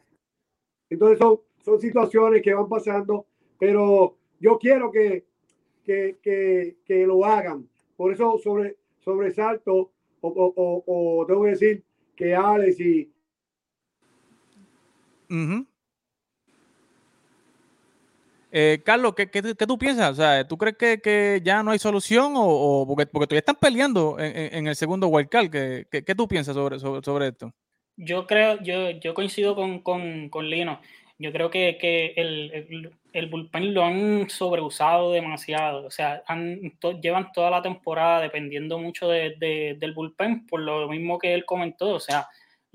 [0.90, 3.26] Entonces son, son situaciones que van pasando,
[3.60, 5.26] pero yo quiero que,
[5.84, 7.68] que, que, que lo hagan.
[7.98, 11.84] Por eso sobre, sobresalto o, o, o tengo que decir
[12.16, 13.12] que Alex y,
[18.52, 20.12] eh, Carlos, ¿qué, ¿qué, tú piensas?
[20.12, 23.58] O sea, ¿tú crees que, que ya no hay solución o, porque, porque todavía están
[23.60, 25.50] peleando en, en el segundo wildcard?
[25.50, 27.54] ¿Qué, ¿Qué, qué, tú piensas sobre, sobre, sobre, esto?
[27.98, 30.80] Yo creo, yo, yo coincido con, con, con Lino.
[31.20, 35.86] Yo creo que, que el, el, el, bullpen lo han sobreusado demasiado.
[35.86, 36.60] O sea, han,
[37.02, 41.44] llevan toda la temporada dependiendo mucho de, de, del bullpen, por lo mismo que él
[41.44, 41.90] comentó.
[41.90, 42.28] O sea,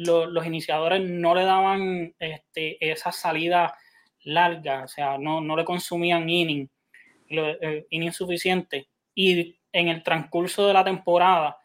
[0.04, 3.74] los iniciadores no le daban este, esa salida
[4.24, 6.68] larga, o sea, no, no le consumían inning,
[7.28, 8.88] eh, inning suficiente.
[9.14, 11.58] Y en el transcurso de la temporada,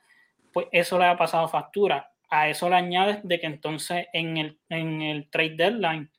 [0.54, 2.12] pues eso le ha pasado factura.
[2.30, 6.12] A eso le añades de que entonces en el, en el trade deadline,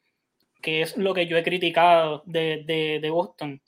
[0.63, 2.65] que es lo que yo he criticado de,
[3.01, 3.61] de, Boston,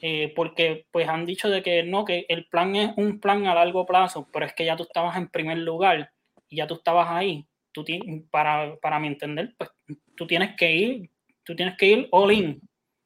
[0.00, 3.54] eh, porque pues han dicho de que no, que el plan es un plan a
[3.54, 6.12] largo plazo, pero es que ya tú estabas en primer lugar
[6.48, 7.84] y ya tú estabas ahí tú
[8.30, 9.70] para, para mi entender, pues
[10.16, 11.10] tú tienes que ir,
[11.42, 12.60] tú tienes que ir all in.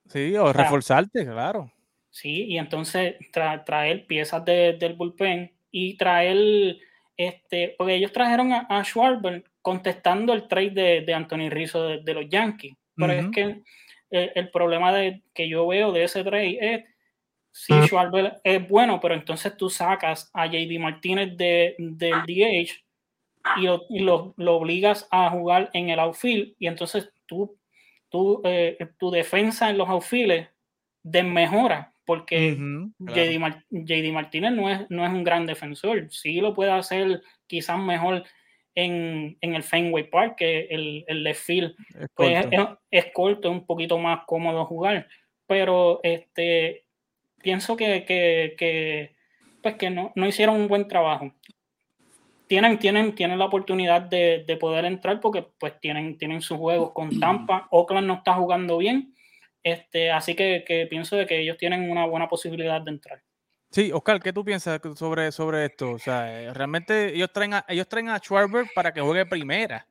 [0.07, 1.72] Sí, o, reforzarte, claro.
[2.11, 6.76] Sí, y entonces traer piezas del bullpen y traer,
[7.16, 12.28] este, porque ellos trajeron a, a Schwarber contestando el trade de, Anthony Rizzo de, los
[12.28, 12.74] Yankees.
[12.96, 13.62] Pero es que
[14.11, 16.85] el, problema de, que yo veo de ese trade es,
[17.52, 22.88] sí, Schwarber es bueno, pero entonces tú sacas a JD Martínez de, del DH
[23.57, 27.57] y, lo, lo, obligas a jugar en el outfield y entonces tú,
[28.09, 30.48] tú eh, tu defensa en los outfields
[31.03, 32.57] desmejora porque
[32.98, 38.24] JD, Martínez no es, no es un gran defensor, sí lo puede hacer quizás mejor
[38.74, 41.74] en, en el Fenway Park que el, el left field.
[42.01, 42.81] Es pues, corto.
[42.90, 45.07] es, corto, es un poquito más cómodo jugar,
[45.46, 46.87] pero este
[47.42, 49.14] pienso que, que, que
[49.62, 51.35] pues que no, no hicieron un buen trabajo
[52.48, 56.92] tienen, tienen, tienen la oportunidad de, de, poder entrar porque pues tienen, tienen sus juegos
[56.92, 57.68] con Tampa.
[57.70, 59.14] Oakland no está jugando bien.
[59.62, 63.22] Este, así que, que, pienso de que ellos tienen una buena posibilidad de entrar.
[63.70, 65.92] Sí, Oscar, ¿qué tú piensas sobre, sobre esto?
[65.92, 69.87] O sea, realmente ellos traen a, ellos traen a Schwarber para que juegue primera,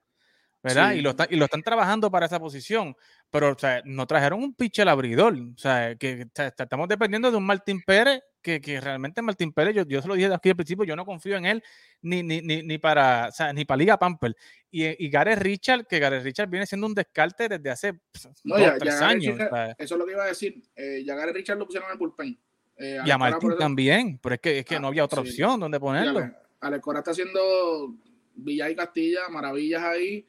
[0.63, 0.93] ¿verdad?
[0.93, 2.95] Y, lo y lo están trabajando para esa posición
[3.29, 5.33] pero o sea, no trajeron un pitcher abridor.
[5.33, 9.83] O sea, que estamos dependiendo de un Martín Pérez, que, que realmente Martín Pérez, yo,
[9.85, 11.63] yo se lo dije aquí al principio, yo no confío en él
[12.01, 14.37] ni, ni, ni, ni para, o sea, ni para Liga Pamper.
[14.71, 18.77] Y, y Gareth Richard, que Gareth Richard viene siendo un descarte desde hace pues, ya,
[18.77, 19.37] tres años.
[19.77, 20.63] eso es lo que iba a decir.
[20.77, 22.39] Eh, ya Gareth Richard lo pusieron en el bullpen.
[22.77, 25.59] Eh, y a Martín también, pero es que, es que ah, no había otra opción
[25.59, 26.31] donde ponerlo.
[26.61, 27.95] Alecora está haciendo
[28.33, 30.25] Villa y Castilla, maravillas ahí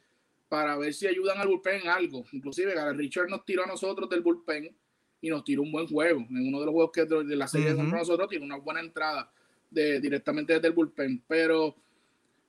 [0.48, 2.24] para ver si ayudan al bullpen en algo.
[2.32, 4.74] Inclusive Gary Richard nos tiró a nosotros del bullpen
[5.20, 6.20] y nos tiró un buen juego.
[6.20, 9.30] En uno de los juegos que de la serie uh nosotros tiene una buena entrada
[9.70, 11.22] de, directamente desde el bullpen.
[11.26, 11.74] Pero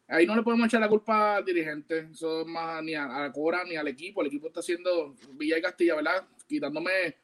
[0.07, 3.63] ahí no le podemos echar la culpa al dirigente, eso más ni a, la Cora
[3.63, 4.21] ni al equipo.
[4.21, 6.27] El equipo está haciendo Villa y Castilla, ¿verdad?
[6.47, 7.15] Quitándome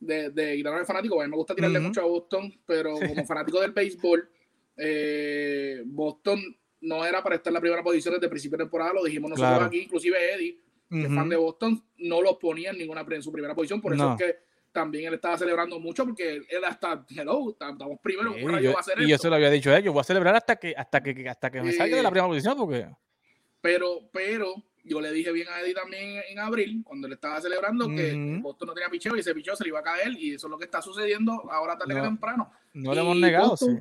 [0.00, 1.20] de, de quitarme fanático.
[1.20, 4.28] A mí me gusta tirarle mucho a Boston, pero como fanático del béisbol,
[4.76, 6.40] eh, Boston
[6.80, 9.30] no era para estar en la primera posición desde el principio de temporada, lo dijimos
[9.30, 13.22] nosotros aquí, inclusive Eddie, que es fan de Boston, no lo ponía en ninguna en
[13.22, 14.38] su primera posición, por eso es que
[14.72, 19.00] también él estaba celebrando mucho porque él hasta, hello, estamos primero, sí, yo, a hacer
[19.00, 21.28] y yo se lo había dicho a yo voy a celebrar hasta que, hasta que,
[21.28, 22.88] hasta que me salga de la primera posición porque...
[23.60, 24.54] Pero, pero,
[24.84, 28.68] yo le dije bien a Eddie también en abril, cuando le estaba celebrando, que Boston
[28.68, 30.58] no tenía picheo y ese picheo se le iba a caer y eso es lo
[30.58, 32.50] que está sucediendo ahora tarde que temprano.
[32.72, 33.78] No le hemos negado, sí.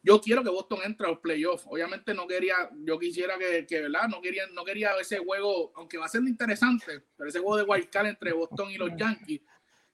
[0.00, 1.64] Yo quiero que Boston entre a los playoffs.
[1.68, 4.08] Obviamente no quería, yo quisiera que, que, ¿verdad?
[4.08, 7.64] No quería, no quería ese juego, aunque va a ser interesante, pero ese juego de
[7.64, 9.40] wild card entre Boston y los Yankees,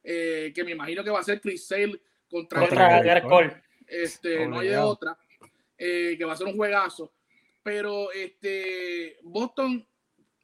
[0.04, 3.00] eh, que me imagino que va a ser Chris Sale contra, contra
[3.86, 5.16] Este, no hay de otra,
[5.78, 7.12] eh, que va a ser un juegazo.
[7.62, 9.86] Pero este Boston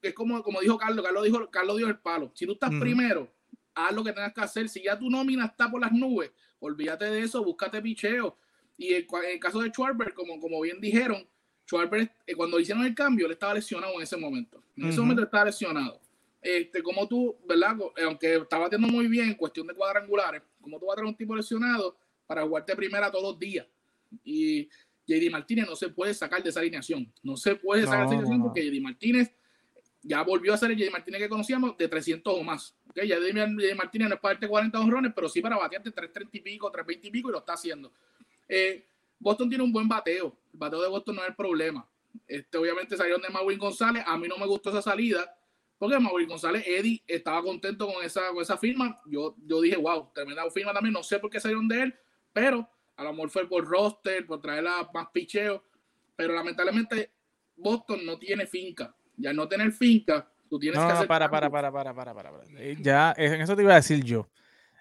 [0.01, 2.33] es como, como dijo Carlos, Carlos dijo, Carlos dio el palo.
[2.35, 3.31] Si tú estás primero,
[3.75, 4.69] haz lo que tengas que hacer.
[4.69, 8.39] Si ya tu nómina está por las nubes, olvídate de eso, búscate picheo.
[8.79, 11.29] Y en, el caso de Schwarber, como, como bien dijeron,
[11.67, 14.63] Schwarber, eh, cuando hicieron el cambio, él estaba lesionado en ese momento.
[14.77, 16.00] En ese momento estaba lesionado.
[16.41, 17.77] Este, como tú, ¿verdad?
[17.97, 21.09] Eh, aunque estaba batiendo muy bien en cuestión de cuadrangulares, como tú vas a tener
[21.09, 23.67] un tipo lesionado para jugarte primera todos los días.
[24.25, 24.69] Y
[25.07, 27.13] JD Martínez no se puede sacar de esa alineación.
[27.23, 29.33] No se puede sacar de esa alineación porque JD Martínez
[30.03, 30.91] ya volvió a ser el J.
[30.91, 32.75] Martínez que conocíamos de 300 o más.
[32.89, 33.07] ¿okay?
[33.09, 33.75] Ya J.
[33.75, 37.09] Martínez no es para darte 40 honrones, pero sí para batearte 330 y pico, 320
[37.09, 37.93] y pico y lo está haciendo.
[38.49, 38.87] Eh,
[39.19, 40.37] Boston tiene un buen bateo.
[40.53, 41.87] El bateo de Boston no es el problema.
[42.27, 44.03] Este, obviamente salieron de Mauricio González.
[44.07, 45.37] A mí no me gustó esa salida.
[45.81, 49.01] Porque Mauricio González, Eddie, estaba contento con esa, con esa firma.
[49.07, 50.93] Yo, yo dije, wow, tremenda firma también.
[50.93, 51.95] No sé por qué salieron de él,
[52.33, 55.65] pero a lo mejor fue por roster, por traer a más picheo.
[56.15, 57.11] Pero lamentablemente
[57.57, 61.07] Boston no tiene finca ya no tener finca, tú tienes que hacer.
[61.07, 62.45] para, para, para, para, para, para, para.
[62.59, 64.29] Eh, ya, en eso te iba a decir yo.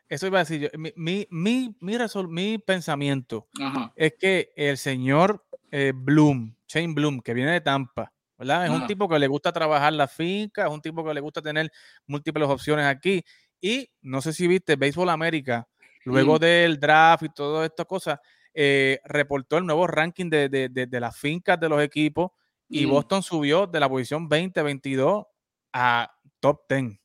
[0.07, 0.79] Eso iba a decir yo.
[0.79, 1.97] Mi, mi, mi, mi,
[2.29, 3.47] mi pensamiento
[3.95, 8.65] es que el señor eh, Bloom, Shane Bloom, que viene de Tampa, ¿verdad?
[8.65, 11.41] Es un tipo que le gusta trabajar la finca, es un tipo que le gusta
[11.41, 11.69] tener
[12.07, 13.21] múltiples opciones aquí.
[13.59, 15.67] Y no sé si viste Baseball América,
[16.05, 16.39] luego mm.
[16.39, 18.19] del draft y todas estas cosas,
[18.53, 22.31] eh, reportó el nuevo ranking de, de, de, de, las fincas de los equipos
[22.69, 25.25] y Boston subió de la posición 20-22
[25.73, 26.93] a top 10.
[26.93, 26.97] O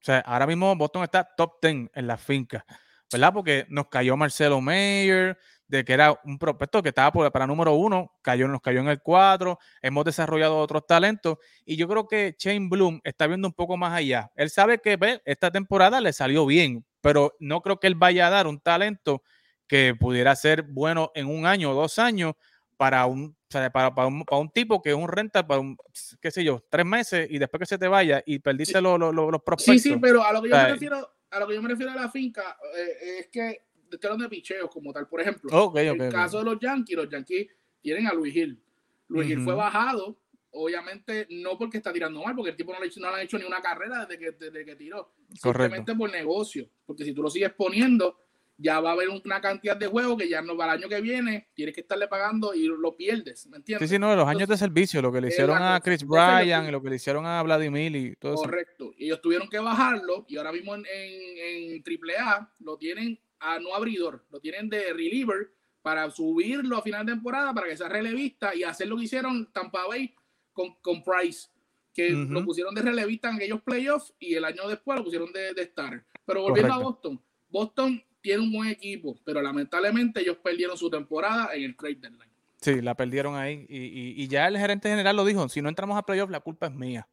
[0.00, 2.64] sea, ahora mismo Boston está top 10 en la finca,
[3.12, 3.32] ¿verdad?
[3.32, 5.38] Porque nos cayó Marcelo Mayer,
[5.72, 9.00] de que era un prospecto que estaba para número uno, cayó, nos cayó en el
[9.00, 13.78] 4, hemos desarrollado otros talentos y yo creo que Shane Bloom está viendo un poco
[13.78, 14.30] más allá.
[14.36, 18.26] Él sabe que ve, esta temporada le salió bien, pero no creo que él vaya
[18.26, 19.22] a dar un talento
[19.66, 22.34] que pudiera ser bueno en un año o dos años
[22.76, 25.78] para un para, para, un, para, un, tipo que es un rental para un,
[26.20, 29.14] qué sé yo, tres meses y después que se te vaya y perdiste los, los,
[29.14, 29.82] los prospectos.
[29.82, 31.92] Sí, sí, pero a lo que yo, me, refiero, a lo que yo me refiero
[31.92, 35.08] a la finca eh, es que estoy de picheos como tal.
[35.08, 37.48] Por ejemplo, en el caso de los Yankees, los Yankees
[37.80, 38.62] tienen a Luis Gil.
[39.08, 40.18] Luis Gil fue bajado,
[40.50, 43.38] obviamente no porque está tirando mal, porque el tipo no le, no le ha hecho
[43.38, 45.12] ni una carrera desde que, desde que tiró.
[45.34, 46.68] Simplemente por negocio.
[46.86, 48.18] Porque si tú lo sigues poniendo
[48.62, 51.00] ya va a haber una cantidad de juegos que ya no va el año que
[51.00, 53.88] viene, tienes que estarle pagando y lo pierdes, ¿me entiendes?
[53.88, 56.70] Sí, sí, no, los años de servicio, lo que le hicieron a Chris Bryan y
[56.70, 58.42] lo que le hicieron a Vladimir y todo eso.
[58.42, 63.74] Correcto, ellos tuvieron que bajarlo y ahora mismo en, en, AAA lo tienen a no
[63.74, 65.52] abridor, lo tienen de reliever
[65.82, 69.52] para subirlo a final de temporada para que sea relevista y hacer lo que hicieron
[69.52, 70.14] Tampa Bay
[70.52, 71.48] con, con Price,
[71.92, 75.52] que lo pusieron de relevista en aquellos playoffs y el año después lo pusieron de,
[75.54, 76.04] de star.
[76.24, 81.50] Pero volviendo a Boston, Boston tiene un buen equipo, pero lamentablemente ellos perdieron su temporada
[81.54, 82.32] en el trade deadline.
[82.62, 83.66] Sí, la perdieron ahí.
[83.68, 86.72] Y, ya el gerente general lo dijo, si no entramos a playoff, la culpa es
[86.72, 87.08] mía.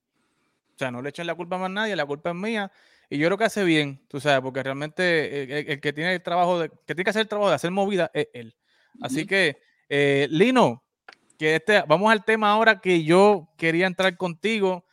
[0.76, 2.72] O sea, no le echen la culpa a más nadie, la culpa es mía.
[3.10, 6.60] Y yo creo que hace bien, tú sabes, porque realmente el, que tiene el trabajo,
[6.60, 8.56] de, que tiene que hacer el trabajo de hacer movida es él.
[9.02, 10.84] Así que, eh, Lino,
[11.38, 14.86] que este, vamos al tema ahora que yo quería entrar contigo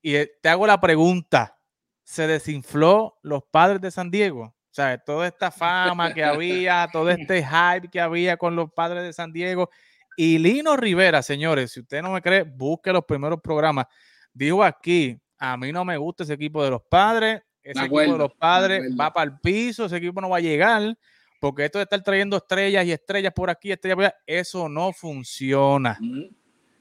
[0.00, 1.58] y eh, te hago la pregunta.
[2.04, 4.58] ¿Se desinfló los padres de San Diego?
[4.78, 9.12] sea, toda esta fama que había, todo este hype que había con los padres de
[9.12, 9.70] San Diego.
[10.16, 13.86] Y Lino Rivera, señores, si usted no me cree, busque los primeros programas.
[14.32, 18.18] Dijo aquí, a mí no me gusta ese equipo de los padres, ese equipo de
[18.18, 20.96] los padres va para el piso, ese equipo no va a llegar,
[21.40, 24.92] porque esto de estar trayendo estrellas y estrellas por aquí, estrellas por allá, eso no
[24.92, 25.98] funciona.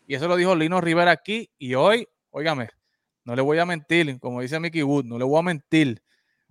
[0.07, 2.69] Y eso lo dijo Lino Rivera aquí, y hoy, óigame,
[3.25, 6.01] no le voy a mentir, como dice Mickey Wood, no le voy a mentir.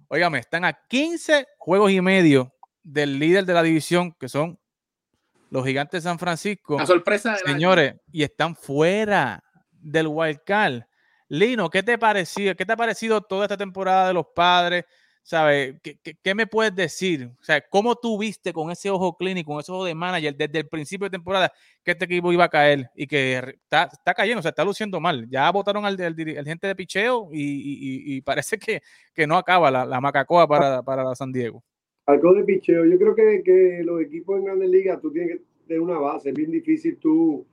[0.09, 4.59] Óigame, están a 15 juegos y medio del líder de la división, que son
[5.49, 6.77] los gigantes de San Francisco.
[6.77, 10.83] La sorpresa Señores, y están fuera del wild card.
[11.29, 12.55] Lino, ¿qué te pareció?
[12.55, 14.85] ¿Qué te ha parecido toda esta temporada de los padres?
[15.23, 15.75] ¿Sabes?
[15.83, 17.29] ¿Qué, me puedes decir?
[17.41, 20.61] O sea, ¿cómo tú viste con ese ojo clínico, con ese ojo de manager desde
[20.61, 24.39] el principio de temporada que este equipo iba a caer y que está, está cayendo,
[24.39, 25.29] o sea, está luciendo mal?
[25.29, 30.47] Ya votaron al, gente de picheo y, parece que, que, no acaba la, la macacoa
[30.47, 31.65] para, para San Diego.
[32.07, 35.45] Algo de picheo, yo creo que, que los equipos en grandes ligas, tú tienes que
[35.67, 37.45] tener una base, es bien difícil tú,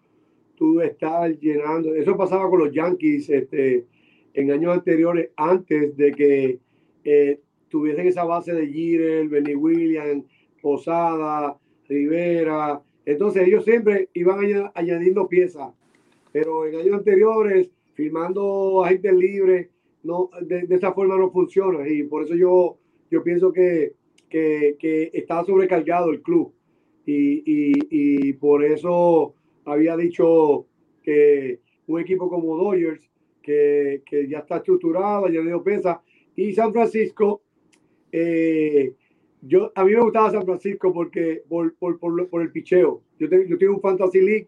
[0.63, 1.93] tú estar llenando.
[1.93, 3.86] Eso pasaba con los Yankees este,
[4.34, 6.60] en años anteriores, antes de que
[7.04, 10.23] eh, tuviesen esa base de Jeter, Benny Williams,
[10.62, 11.58] Posada,
[11.89, 12.82] Rivera.
[13.06, 14.39] Entonces ellos siempre iban
[14.73, 15.73] añadiendo piezas,
[16.32, 19.67] pero en años anteriores, firmando agentes libres,
[20.04, 22.78] no, de, esa forma no funciona y por eso yo,
[23.12, 23.95] yo pienso que,
[24.30, 26.54] que, que está sobrecargado el club
[27.06, 30.67] y, y por eso había dicho
[31.02, 33.10] que un equipo como Dodgers,
[33.41, 36.02] que, que ya está estructurado, ya dio pesa,
[36.36, 37.41] y San Francisco,
[38.12, 38.93] eh,
[39.41, 43.02] yo, a mí me gustaba San Francisco porque por, por, por, por el picheo.
[43.19, 44.47] Yo, tengo, yo tengo un Fantasy League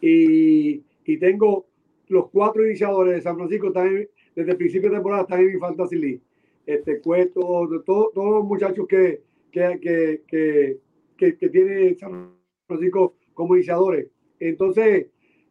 [0.00, 1.66] y, y, tengo
[2.08, 5.58] los cuatro iniciadores de San Francisco están desde el principio de temporada están en mi
[5.58, 6.20] Fantasy League.
[6.66, 7.40] Este Cueto,
[7.84, 9.22] todo, todos los muchachos que,
[9.52, 10.78] que, que,
[11.16, 12.32] que, que tiene San
[12.66, 14.08] Francisco como iniciadores.
[14.48, 15.06] Entonces,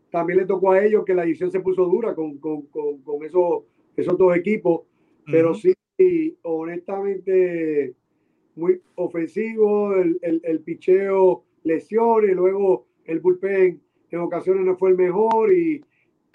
[0.10, 3.23] también le tocó a ellos que la edición se puso dura con, con, con, con
[3.23, 3.63] esos,
[3.95, 4.82] esos dos equipos,
[5.25, 5.73] pero sí
[6.41, 7.93] honestamente,
[8.56, 14.97] muy ofensivo, el, el, el, picheo lesiones, luego el bullpen en ocasiones no fue el
[14.97, 15.84] mejor y,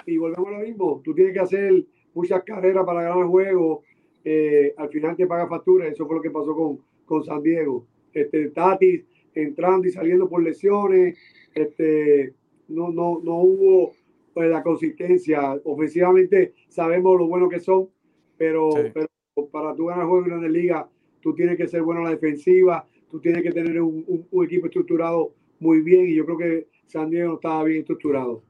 [0.07, 1.01] y volvemos a lo mismo.
[1.05, 3.83] Tú tienes que hacer muchas carreras para ganar el juego,
[4.25, 7.87] eh, al final te paga factura, eso fue lo que pasó con, con San Diego.
[8.13, 11.19] Este, Tatis entrando y saliendo por lesiones,
[11.55, 12.33] este,
[12.69, 13.93] no, no, no hubo
[14.35, 15.59] pues, la consistencia.
[15.65, 17.89] Ofensivamente sabemos lo bueno que son,
[18.37, 19.09] pero, pero
[19.51, 20.89] para tú ganar juegos en la liga,
[21.21, 25.33] tú tienes que ser bueno en la defensiva, tú tienes que tener un, equipo estructurado
[25.59, 28.43] muy bien y yo creo que San Diego estaba bien estructurado.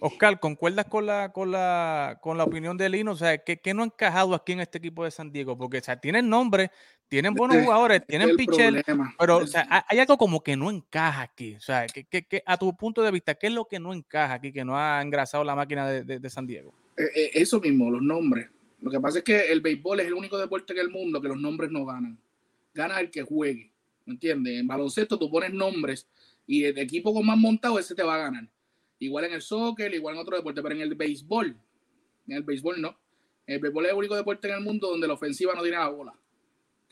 [0.00, 3.12] Oscar, ¿concuerdas con la, con la, con la opinión de Lino?
[3.12, 5.56] O sea, ¿qué, no ha encajado aquí en este equipo de San Diego?
[5.56, 6.70] Porque, o sea, tienen nombre,
[7.12, 8.82] tienen buenos jugadores, tienen pichel,
[9.18, 11.56] pero o sea, hay algo como que no encaja aquí.
[11.56, 14.32] O sea, que, que, a tu punto de vista, ¿qué es lo que no encaja
[14.32, 16.72] aquí, que no ha engrasado la máquina de, de San Diego?
[16.96, 18.48] Eh, eh, eso mismo, los nombres.
[18.80, 21.28] Lo que pasa es que el béisbol es el único deporte en el mundo que
[21.28, 22.18] los nombres no ganan.
[22.72, 23.70] Gana el que juegue.
[24.06, 24.58] ¿Me entiendes?
[24.58, 26.08] En baloncesto tú pones nombres
[26.46, 28.48] y el equipo con más montado ese te va a ganar.
[29.00, 31.54] Igual en el soccer, igual en otro deporte, pero en el béisbol,
[32.26, 32.96] en el béisbol no.
[33.46, 35.88] El béisbol es el único deporte en el mundo donde la ofensiva no tiene la
[35.88, 36.14] bola.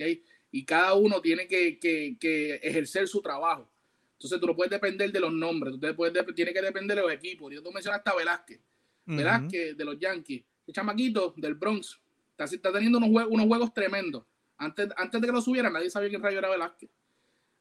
[0.01, 0.23] ¿Okay?
[0.51, 3.71] Y cada uno tiene que, que, que, ejercer su trabajo.
[4.15, 7.13] Entonces tú no puedes depender de los nombres, tú puedes, tienes que depender de los
[7.13, 7.53] equipos.
[7.53, 8.61] Yo tú mencionaste a Velázquez.
[9.07, 12.01] Velázquez de los Yankees chamaquito del Bronx
[12.39, 14.25] está, teniendo unos, juegos, unos juegos tremendos.
[14.57, 16.91] Antes, antes de que lo subiera, nadie sabía quién rayo era Velázquez.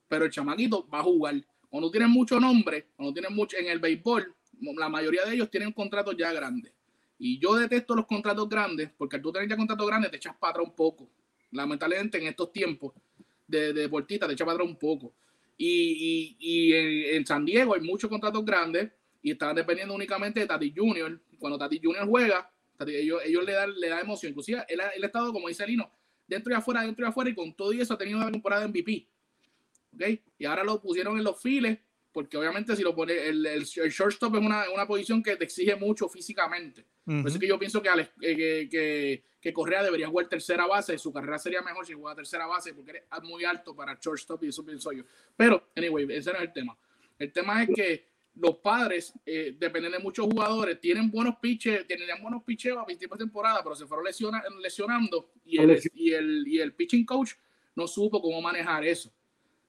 [0.07, 1.35] Pero el chamaquito va a jugar.
[1.69, 4.33] Cuando tienen mucho nombre, cuando tienen mucho en el béisbol,
[4.77, 6.73] la mayoría de ellos tienen contratos ya grandes.
[7.17, 10.35] Y yo detesto los contratos grandes, porque al tú tener ya contratos grandes te echas
[10.37, 11.09] para atrás un poco.
[11.51, 12.93] Lamentablemente en estos tiempos
[13.47, 15.13] de, de deportista te echas para atrás un poco.
[15.61, 18.89] Y, y, en, San Diego hay muchos contratos grandes
[19.21, 21.19] y están dependiendo únicamente de Tati Junior.
[21.37, 22.49] Cuando Tati Junior juega,
[22.87, 24.29] ellos, ellos le, dan, le da emoción.
[24.29, 25.91] Inclusive, él él ha estado, como dice Lino,
[26.25, 29.05] dentro y afuera, dentro y afuera, y con todo eso ha tenido una temporada MVP.
[29.95, 30.21] ¿Okay?
[30.37, 31.77] Y ahora lo pusieron en los files,
[32.19, 35.77] porque obviamente si lo pone, el, el, shortstop es una, una, posición que te exige
[35.77, 36.83] mucho físicamente.
[37.05, 40.97] Por eso es que yo pienso que, que, que, que, Correa debería jugar tercera base,
[40.97, 44.49] su carrera sería mejor si juega tercera base, porque eres muy alto para shortstop y
[44.49, 45.05] eso pienso yo.
[45.37, 46.77] Pero, anyway, ese no es el tema.
[47.17, 48.05] El tema es que
[48.35, 53.15] los padres eh, dependen de muchos jugadores, tienen buenos pitches, tenían buenos pitches a principio
[53.15, 54.05] de temporada, pero se fueron
[54.61, 57.31] lesionando y el, y, el, y el pitching coach
[57.75, 59.09] no supo cómo manejar eso.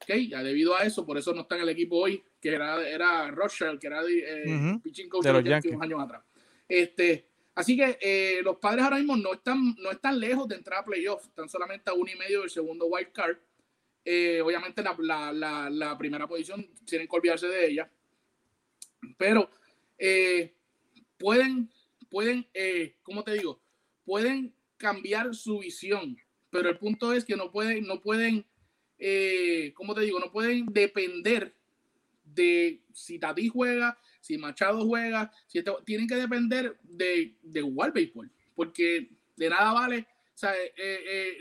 [0.03, 2.88] Okay, ya debido a eso, por eso no está en el equipo hoy, que era,
[2.88, 6.22] era Rothschild, que era eh, pitching coach de los Yankees unos años atrás.
[6.66, 10.80] Este, así que eh, los padres ahora mismo no están, no están lejos de entrar
[10.80, 13.36] a playoffs, están solamente a uno y medio del segundo wild card.
[14.42, 17.90] obviamente la, la, la, la primera posición tienen que olvidarse de ella
[19.16, 19.51] pero
[19.98, 20.55] eh,
[21.18, 21.70] pueden,
[22.11, 23.61] pueden, eh, ¿cómo te digo?
[24.05, 26.16] Pueden cambiar su visión,
[26.51, 28.46] pero el punto es que no pueden, no pueden,
[29.01, 30.20] eh, ¿cómo te digo?
[30.20, 31.55] No pueden depender
[32.24, 38.30] de si Tati juega, si Machado juega, si tienen que depender de, de jugar béisbol,
[38.55, 40.53] porque de nada vale, o sea,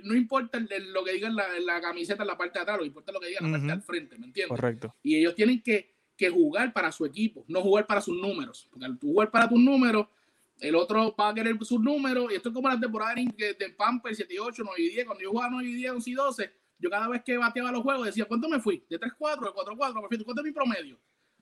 [0.03, 3.11] no importa lo que diga en la, camiseta en la parte de atrás, lo importa
[3.11, 4.49] lo que diga en la parte del frente, ¿me entiendes?
[4.49, 4.95] Correcto.
[5.03, 8.67] Y ellos tienen que que jugar para su equipo, no jugar para sus números.
[8.69, 10.05] Porque al jugar para tus números,
[10.59, 12.29] el otro va a querer sus números.
[12.29, 15.05] Y esto es como la temporada de, de Pamper 7 y 8, 9 y 10.
[15.05, 17.81] Cuando yo jugaba 9 y 10, 11 y 12, yo cada vez que bateaba los
[17.81, 18.83] juegos decía, ¿cuánto me fui?
[18.89, 20.25] De 3-4, de 4-4, perfecto.
[20.25, 20.97] ¿Cuánto es mi promedio?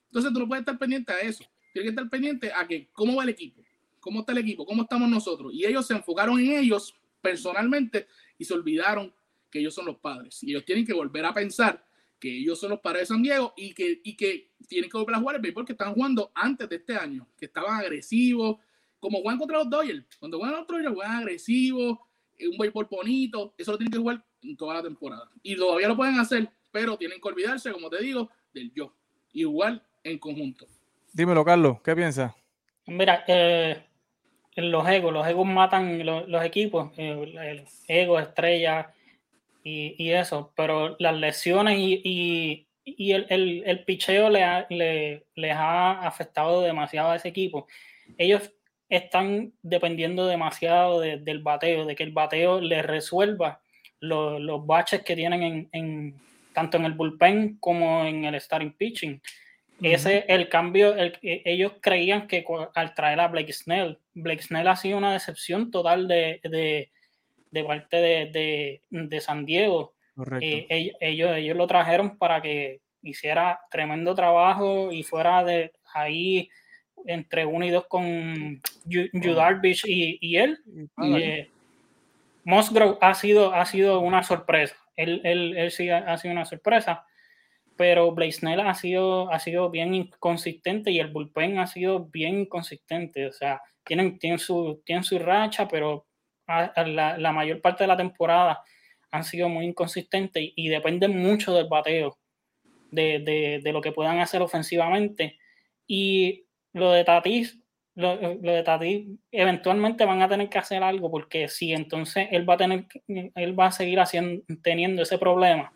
[0.07, 1.43] Entonces tú no puedes estar pendiente a eso.
[1.73, 3.61] Tienes que estar pendiente a que cómo va el equipo,
[3.99, 5.53] cómo está el equipo, cómo estamos nosotros.
[5.53, 8.07] Y ellos se enfocaron en ellos personalmente
[8.38, 9.13] y se olvidaron
[9.51, 10.41] que ellos son los padres.
[10.43, 11.85] Y ellos tienen que volver a pensar
[12.19, 15.15] que ellos son los padres de San Diego y que, y que tienen que volver
[15.15, 18.57] a jugar el béisbol que están jugando antes de este año, que estaban agresivos,
[18.99, 20.03] como juegan contra los Dodgers.
[20.17, 21.99] Cuando juegan los Dodgers, juegan agresivos,
[22.39, 25.29] un béisbol bonito, eso lo tienen que jugar en toda la temporada.
[25.43, 28.93] Y todavía lo pueden hacer, pero tienen que olvidarse, como te digo, del yo.
[29.33, 30.67] Igual en conjunto.
[31.13, 32.33] Dímelo, Carlos, ¿qué piensas?
[32.85, 33.83] Mira, eh,
[34.55, 38.93] los egos, los egos matan los, equipos, eh, el, ego, estrella
[39.63, 43.25] y, eso, pero las lesiones y, el,
[43.65, 47.67] el, picheo le les ha afectado demasiado a ese equipo.
[48.17, 48.53] Ellos
[48.89, 53.61] están dependiendo demasiado del bateo, de que el bateo les resuelva
[54.00, 56.14] los, baches que tienen en,
[56.54, 59.22] tanto en el bullpen como en el starting pitching.
[59.82, 62.43] Ese el cambio, el, e, ellos creían que
[62.74, 66.39] al traer a Blake Snell, Blake Snell ha sido una decepción total de,
[67.52, 69.93] de, parte de, de, San Diego.
[70.41, 76.50] Eh, ellos, ellos lo trajeron para que hiciera tremendo trabajo y fuera de ahí
[77.06, 80.60] entre uno y dos con Yu Darvish y, y, él.
[80.98, 81.50] Y, eh,
[82.48, 84.76] Musgrove ha sido, ha sido una sorpresa.
[84.95, 87.06] Él, él, él sí ha sido una sorpresa
[87.78, 93.28] pero Blaisnell ha sido, ha sido bien inconsistente y el bullpen ha sido bien inconsistente.
[93.28, 96.08] O sea, tienen, tienen, su, tienen su racha, pero
[96.48, 98.64] la, la, mayor parte de la temporada
[99.12, 102.18] han sido muy inconsistentes y, dependen mucho del bateo,
[102.91, 105.38] de, de, de, lo que puedan hacer ofensivamente.
[105.86, 107.60] Y lo de Tatis,
[107.98, 112.50] lo, lo, de Tatis, eventualmente van a tener que hacer algo, porque si entonces él
[112.50, 115.74] va a tener, él va a seguir haciendo, teniendo ese problema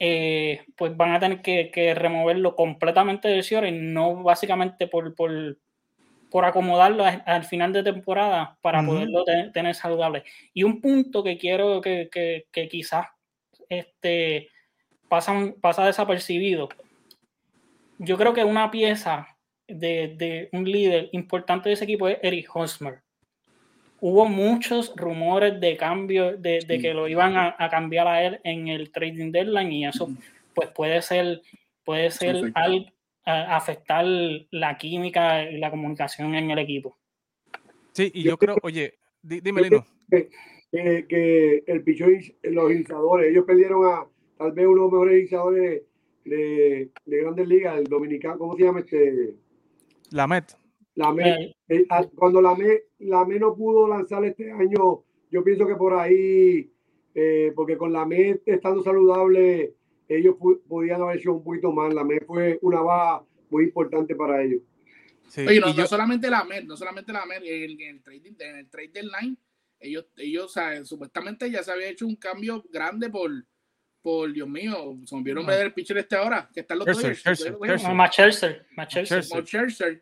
[0.00, 5.56] eh, pues van a tener que, removerlo completamente del cierre no básicamente por, por,
[6.44, 10.22] acomodarlo al final de temporada para poderlo tener saludable.
[10.54, 13.06] Y un punto que quiero que, que, quizás
[13.68, 14.48] este,
[15.08, 16.68] pasa, pasa desapercibido.
[17.98, 19.37] Yo creo que una pieza
[19.68, 23.02] de, de, un líder importante de ese equipo es Eric Hosmer
[24.00, 28.90] hubo muchos rumores de cambio, de, que lo iban a, cambiar a él en el
[28.90, 30.10] trading deadline y eso
[30.54, 31.42] pues puede ser,
[31.84, 32.92] puede ser al,
[33.24, 34.04] afectar
[34.50, 36.96] la química y la comunicación en el equipo.
[37.92, 39.84] Sí, y yo, creo, oye, dime, Lino.
[40.70, 42.12] Que, que, el pichón,
[42.42, 44.06] los iniciadores, ellos perdieron a
[44.36, 45.82] tal vez uno de los mejores iniciadores
[46.24, 49.34] de, de, grandes ligas, el dominicano, ¿cómo se llama este?
[50.10, 50.56] La Met.
[50.94, 51.86] La eh, eh,
[52.16, 56.72] cuando la ME, la ME no pudo lanzar este año, yo pienso que por ahí,
[57.14, 59.74] eh, porque con la ME estando saludable,
[60.08, 60.34] ellos
[60.66, 61.94] podían haber hecho un poquito más.
[61.94, 64.62] La ME fue una baja muy importante para ellos.
[65.36, 68.88] Oye, no, solamente la MED, no solamente la MED, en, el trading, en el trade
[68.88, 69.38] deadline,
[69.78, 70.54] ellos, ellos
[70.84, 73.30] supuestamente ya se había hecho un cambio grande por,
[74.08, 76.78] por Dios mío, se me olvidó el nombre del pitcher este ahora, que está en
[76.78, 77.18] los Dodgers.
[77.20, 77.58] Scherzer,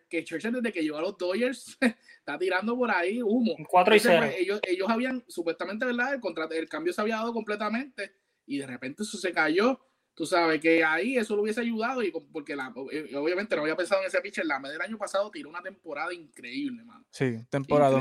[0.08, 1.76] que Scherzer desde que llegó a los Dodgers
[2.20, 3.56] está tirando por ahí humo.
[3.68, 4.16] 4 y 0.
[4.20, 6.14] Pues, ellos, ellos habían, supuestamente, ¿verdad?
[6.14, 8.12] El, contrato, el cambio se había dado completamente
[8.46, 9.80] y de repente eso se cayó.
[10.14, 13.74] Tú sabes que ahí eso lo hubiese ayudado y porque la, eh, obviamente no había
[13.74, 14.46] pensado en ese pitcher.
[14.46, 17.04] La del año pasado tiró una temporada increíble, man.
[17.10, 18.00] Sí, temporada.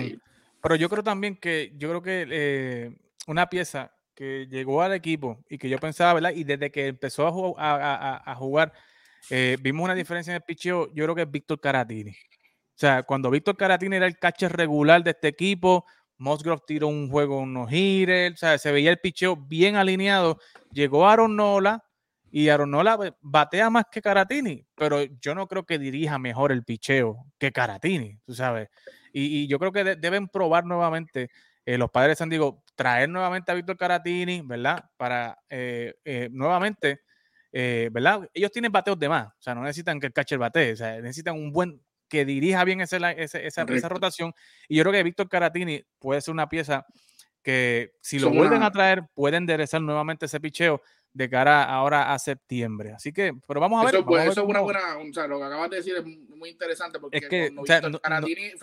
[0.62, 2.96] Pero yo creo también que, yo creo que eh,
[3.26, 6.32] una pieza que llegó al equipo y que yo pensaba, ¿verdad?
[6.32, 8.74] Y desde que empezó a, jugar,
[9.30, 12.12] eh, vimos una diferencia en el picheo, yo creo que es Víctor Caratini.
[12.12, 15.86] O sea, cuando Víctor Caratini era el catcher regular de este equipo,
[16.18, 20.40] Musgrove tiró un juego, unos gires, o sea, se veía el picheo bien alineado.
[20.72, 21.84] Llegó Aaron Nola
[22.32, 26.52] y Aaron Nola pues, batea más que Caratini, pero yo no creo que dirija mejor
[26.52, 28.70] el picheo que Caratini, tú sabes.
[29.14, 31.30] Y, yo creo que deben probar nuevamente
[31.66, 34.86] eh, los padres de San Diego, traer nuevamente a Víctor Caratini, ¿verdad?
[34.98, 37.02] Para eh, eh, nuevamente,
[37.52, 38.30] ¿verdad?
[38.34, 41.02] Ellos tienen bateos de más, o sea, no necesitan que el catcher batee, o sea,
[41.02, 44.34] necesitan un buen que dirija bien esa, esa, rotación.
[44.68, 46.86] Y yo creo que Víctor Caratini puede ser una pieza
[47.42, 50.82] que si lo vuelven a traer, puede enderezar nuevamente ese picheo
[51.14, 52.92] de cara ahora a septiembre.
[52.92, 53.96] Así que, pero vamos a ver.
[53.96, 57.00] Eso, eso es una buena, o sea, lo que acabas de decir es muy interesante
[57.00, 57.56] porque es que,
[58.02, 58.60] Caratini, en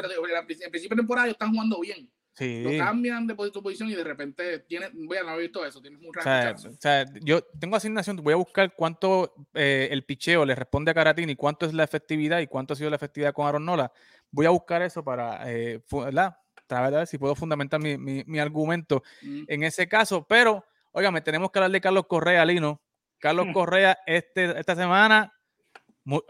[0.71, 4.61] principio de temporada ellos están jugando bien Lo cambian de tu posición y de repente
[4.61, 7.77] tienes, voy a no haber visto eso, tienes un o sea, o sea, yo tengo
[7.77, 11.85] asignación, voy a buscar cuánto eh, el picheo le responde a Caratini, cuánto es la
[11.85, 13.93] efectividad y cuánto ha sido la efectividad con Aaron Nola.
[14.31, 16.37] Voy a buscar eso para, eh, ¿verdad?
[16.69, 19.43] ver si puedo fundamentar mi, mi, argumento mm.
[19.49, 22.81] en ese caso, pero, óigame, tenemos que hablar de Carlos Correa, Lino.
[23.19, 23.53] Carlos mm.
[23.53, 25.35] Correa, este, esta semana,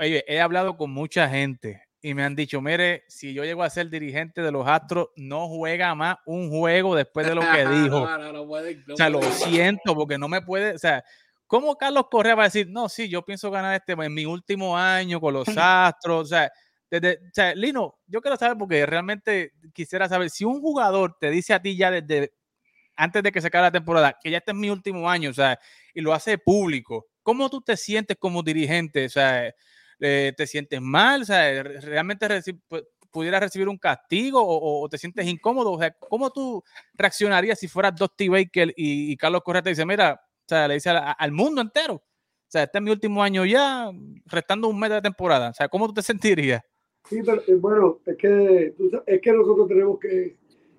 [0.00, 3.88] he hablado con mucha gente y me han dicho, mire, si yo llego a ser
[3.88, 8.02] dirigente de los Astros, no juega más un juego después de lo que dijo.
[8.02, 11.04] o sea, lo siento, porque no me puede, o sea,
[11.46, 14.76] ¿cómo Carlos Correa va a decir, no, sí, yo pienso ganar este en mi último
[14.76, 16.22] año con los Astros?
[16.22, 16.50] O sea,
[16.90, 21.30] desde, o sea, Lino, yo quiero saber porque realmente quisiera saber si un jugador te
[21.30, 22.34] dice a ti ya desde
[22.96, 25.34] antes de que se acabe la temporada que ya este es mi último año, o
[25.34, 25.58] sea,
[25.94, 29.06] y lo hace público, ¿cómo tú te sientes como dirigente?
[29.06, 29.54] O sea,
[30.04, 32.26] eh, te sientes mal, o sea, realmente
[33.08, 36.60] pudieras recibir un castigo o, te sientes incómodo, o sea, ¿cómo tú
[36.94, 40.90] reaccionarías si fueras Dusty Baker y, Carlos Correa te dice, mira, o sea, le dice
[40.90, 42.02] al mundo entero, o
[42.48, 43.92] sea, este es mi último año ya,
[44.26, 46.62] restando un mes de temporada, o sea, ¿cómo tú te sentirías?
[47.08, 48.74] Sí, pero eh, bueno, es que,
[49.06, 50.34] es que nosotros tenemos que,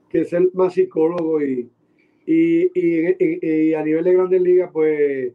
[0.10, 1.72] que ser más psicólogos y,
[2.26, 5.34] y, y, a nivel de grandes ligas, pues,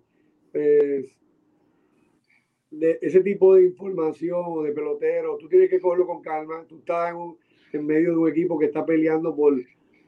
[0.52, 1.06] pues
[2.70, 6.64] de ese tipo de información de pelotero, tú tienes que cogerlo con calma.
[6.68, 7.14] Tú estás
[7.72, 9.54] en, medio de un equipo que está peleando por,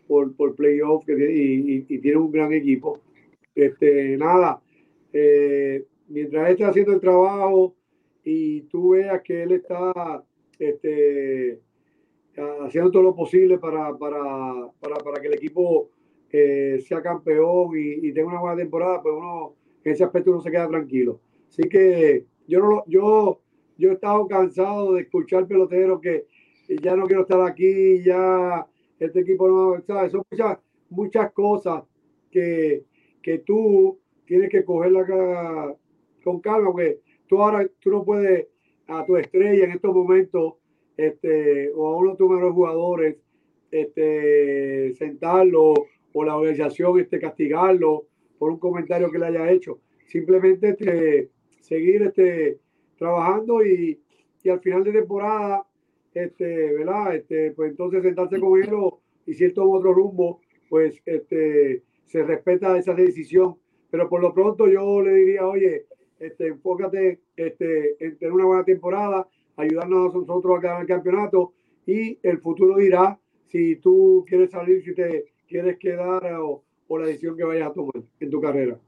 [0.06, 3.00] por, por playoff y, y, tiene un gran equipo.
[3.54, 4.62] Este, nada,
[5.12, 7.74] eh, mientras esté haciendo el trabajo
[8.24, 10.24] y tú veas que él está
[10.58, 11.60] este,
[12.62, 14.20] haciendo todo lo posible para, para,
[14.78, 15.90] para, para que el equipo
[16.30, 20.40] eh, sea campeón y, y, tenga una buena temporada, pues uno en ese aspecto uno
[20.40, 21.20] se queda tranquilo.
[21.48, 23.40] Así que yo no yo,
[23.78, 26.26] yo he estado cansado de escuchar peloteros que
[26.82, 28.66] ya no quiero estar aquí, ya
[28.98, 30.12] este equipo no, ¿sabes?
[30.12, 31.84] Son muchas, muchas cosas
[32.30, 32.84] que,
[33.22, 35.76] que tú tienes que cogerla
[36.22, 38.46] con calma, porque tú ahora tú no puedes
[38.86, 40.54] a tu estrella en estos momentos
[40.96, 43.16] este, o a uno de tus mejores jugadores
[43.70, 45.74] este, sentarlo
[46.12, 48.06] o la organización este, castigarlo
[48.38, 49.80] por un comentario que le haya hecho.
[50.06, 51.30] Simplemente este,
[51.60, 52.58] seguir este,
[52.98, 54.00] trabajando y,
[54.42, 55.64] y al final de temporada,
[56.14, 57.16] este, ¿verdad?
[57.16, 58.70] Este, pues entonces sentarse con él
[59.26, 63.56] y si él toma otro rumbo, pues este, se respeta esa decisión.
[63.90, 65.86] Pero por lo pronto yo le diría, oye,
[66.18, 71.54] este, enfócate este, en tener una buena temporada, ayudarnos a nosotros a ganar el campeonato
[71.86, 77.06] y el futuro dirá si tú quieres salir, si te quieres quedar o, o la
[77.06, 78.78] decisión que vayas a tomar en tu carrera.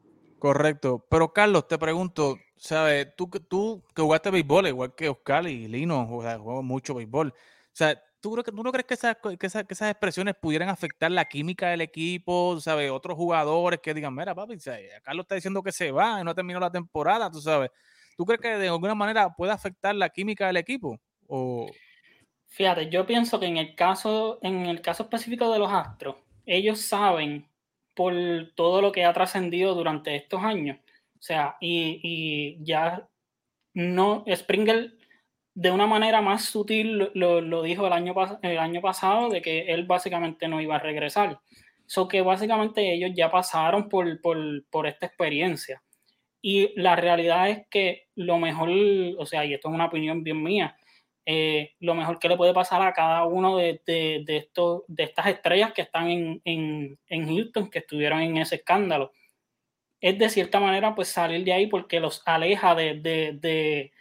[0.42, 1.06] Correcto.
[1.08, 3.14] Pero Carlos, te pregunto, ¿sabes?
[3.14, 7.28] Tú, tú que jugaste béisbol, igual que Oscar y Lino, jugó mucho béisbol.
[7.28, 7.32] O
[7.70, 11.26] sea, ¿tú, ¿tú no crees que esas, que, esas, que esas expresiones pudieran afectar la
[11.26, 12.58] química del equipo?
[12.60, 12.90] ¿Sabes?
[12.90, 14.58] Otros jugadores que digan, mira, papi,
[15.04, 17.70] Carlos está diciendo que se va no terminó la temporada, tú sabes.
[18.16, 20.98] ¿Tú crees que de alguna manera puede afectar la química del equipo?
[22.48, 26.80] Fíjate, yo pienso que en el caso, en el caso específico de los Astros, ellos
[26.80, 27.46] saben
[27.94, 28.14] por
[28.54, 30.78] todo lo que ha trascendido durante estos años
[31.22, 33.08] o sea, y, ya
[33.74, 34.92] no, Springer
[35.54, 38.12] de una manera más sutil lo, dijo el año,
[38.42, 41.38] el año pasado de que él básicamente no iba a regresar.
[41.86, 45.80] So que básicamente ellos ya pasaron por, por, esta experiencia.
[46.40, 48.70] Y la realidad es que lo mejor,
[49.16, 50.76] o sea, y esto es una opinión bien mía,
[51.24, 54.48] eh, lo mejor que le puede pasar a cada uno de, de, de,
[54.88, 59.12] de estas estrellas que están en, en, en Houston, que estuvieron en ese escándalo,
[60.00, 63.92] es de cierta manera pues salir de ahí porque los aleja de, de, de,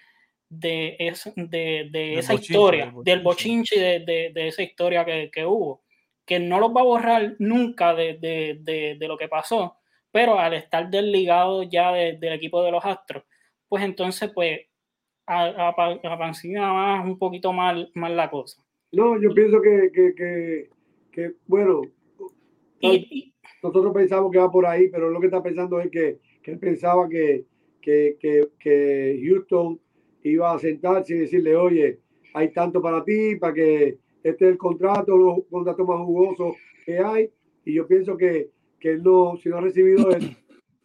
[0.50, 5.84] de, de esa historia, del bochinche, de, de, esa historia que, que, hubo,
[6.26, 9.78] que no los va a borrar nunca de, lo que pasó,
[10.12, 13.24] pero al estar desligado ya del equipo de los Astros,
[13.70, 14.60] pues entonces pues
[15.26, 18.62] apancina más un poquito más, más la cosa.
[18.92, 20.70] No, yo pienso que, que,
[21.12, 21.82] que, bueno,
[23.64, 26.60] nosotros pensamos que va por ahí, pero lo que está pensando es que, que él
[26.60, 27.46] pensaba que,
[27.82, 28.18] que,
[28.60, 29.80] que, Houston
[30.24, 32.00] iba a sentarse y decirle, oye,
[32.34, 36.56] hay tanto para ti, para que este es el contrato, los contratos más jugosos
[36.86, 37.30] que hay.
[37.66, 38.50] Y yo pienso que,
[38.80, 40.30] que él no, si no ha recibido eso,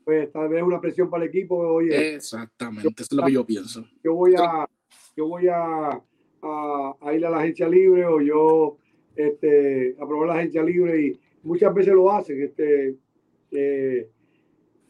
[0.07, 1.57] pues tal vez una presión para el equipo.
[1.57, 3.85] Oye, Exactamente, eso es lo que yo pienso.
[4.05, 4.65] Yo voy a,
[5.17, 6.01] yo voy a,
[6.43, 8.79] a, ir a la agencia libre o yo
[9.17, 12.41] este, aprobar la agencia libre y muchas veces lo hacen.
[12.41, 12.95] Este,
[13.51, 14.09] eh,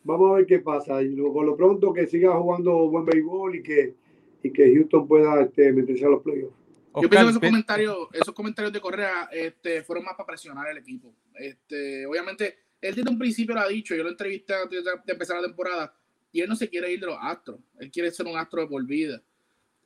[0.04, 1.02] vamos a ver qué pasa.
[1.02, 3.94] Y por lo pronto que siga jugando buen béisbol y que,
[4.42, 6.52] y que Houston pueda este, meterse a los playoffs.
[7.00, 10.76] Yo pienso que esos comentarios, esos comentarios de Correa este, fueron más para presionar al
[10.76, 11.14] equipo.
[11.34, 15.37] Este, obviamente, él desde un principio lo ha dicho, yo lo entrevisté antes de empezar
[15.37, 15.95] la temporada,
[16.32, 18.66] y él no se quiere ir de los astros, él quiere ser un astro de
[18.68, 19.22] por vida.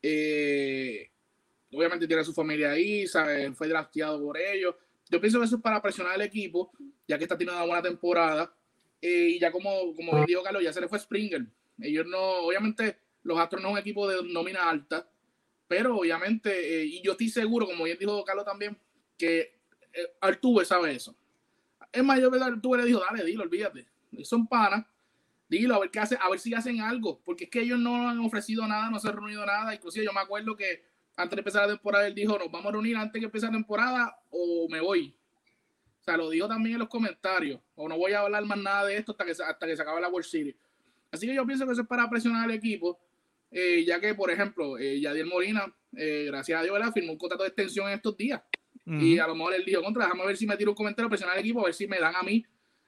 [0.02, 1.10] Eh,
[1.72, 3.06] obviamente tiene a su familia ahí,
[3.54, 4.74] fue drafteado por ellos.
[5.08, 6.72] Yo pienso que eso es para presionar al equipo,
[7.06, 8.54] ya que está teniendo una buena temporada.
[9.02, 11.44] Eh, y ya como, como dijo Carlos, ya se le fue Springer.
[11.80, 15.08] Ellos no, obviamente, los Astros no es un equipo de nómina alta,
[15.66, 18.76] pero obviamente, eh, y yo estoy seguro, como bien dijo Carlos también,
[19.16, 19.54] que
[19.92, 21.16] eh, Artube sabe eso.
[21.92, 23.86] Es más, yo Artube le dijo, dale, dilo, olvídate.
[24.22, 24.84] Son panas,
[25.48, 28.08] dilo, a ver qué hace, a ver si hacen algo, porque es que ellos no
[28.08, 29.74] han ofrecido nada, no se han reunido nada.
[29.74, 30.84] Inclusive yo me acuerdo que
[31.16, 33.52] antes de empezar la temporada, él dijo, nos vamos a reunir antes que empiece la
[33.52, 35.14] temporada o me voy.
[36.00, 37.60] O sea, lo dijo también en los comentarios.
[37.74, 40.00] O no voy a hablar más nada de esto hasta que, hasta que se acabe
[40.00, 40.56] la World Series.
[41.10, 42.98] Así que yo pienso que eso es para presionar al equipo.
[43.50, 47.42] Eh, ya que, por ejemplo, eh, Yadier Molina, eh, gracias a Dios, firmó un contrato
[47.42, 48.40] de extensión en estos días.
[48.92, 51.36] Y a lo mejor él dijo, contra, déjame ver si me tiro un comentario, presionar
[51.36, 52.44] al equipo, a ver si me dan a mí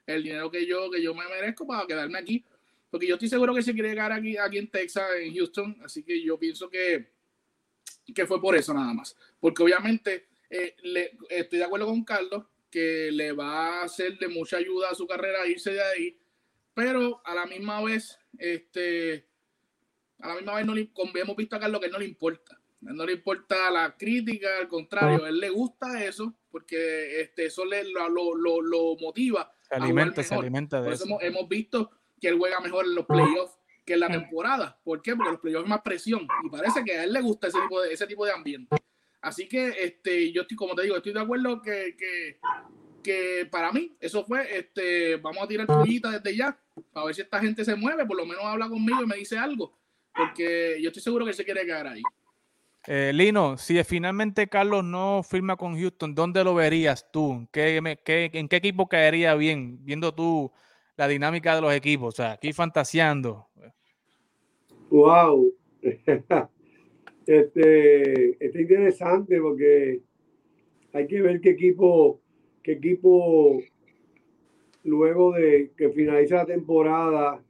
[0.06, 2.44] el dinero que yo, que yo me merezco para quedarme aquí.
[2.90, 5.78] Porque yo estoy seguro que se quiere llegar aquí, aquí en Texas, en Houston.
[5.84, 7.12] Así que yo pienso que,
[8.14, 9.16] que fue por eso nada más.
[9.38, 14.28] Porque obviamente eh, le, estoy de acuerdo con Carlos que le va a ser de
[14.28, 16.18] mucha ayuda a su carrera irse de ahí,
[16.74, 19.26] pero a la misma vez, este,
[20.18, 22.58] a la misma vez no le, hemos visto a Carlos que no le importa.
[22.82, 27.64] No le importa la crítica, al contrario, a él le gusta eso porque este, eso
[27.64, 29.50] le, lo, lo, lo motiva.
[29.68, 31.18] Se alimenta, se alimenta de eso.
[31.20, 34.78] hemos visto que él juega mejor en los playoffs que en la temporada.
[34.84, 35.16] ¿Por qué?
[35.16, 37.80] Porque los playoffs es más presión y parece que a él le gusta ese tipo
[37.80, 38.76] de, ese tipo de ambiente.
[39.22, 42.38] Así que este, yo estoy, como te digo, estoy de acuerdo que, que,
[43.02, 46.58] que para mí eso fue, este, vamos a tirar pollita desde ya,
[46.94, 49.38] a ver si esta gente se mueve, por lo menos habla conmigo y me dice
[49.38, 49.78] algo,
[50.14, 52.02] porque yo estoy seguro que se quiere quedar ahí.
[52.86, 57.46] Eh, Lino, si finalmente Carlos no firma con Houston, ¿dónde lo verías tú?
[57.52, 60.50] ¿Qué, qué, ¿En qué equipo caería bien, viendo tú
[60.96, 62.14] la dinámica de los equipos?
[62.14, 63.46] O sea, aquí fantaseando.
[64.90, 65.52] Wow.
[67.26, 70.00] este, está interesante porque
[70.92, 72.20] hay que ver qué equipo,
[72.64, 73.62] qué equipo
[74.82, 77.40] luego de que finalice la temporada,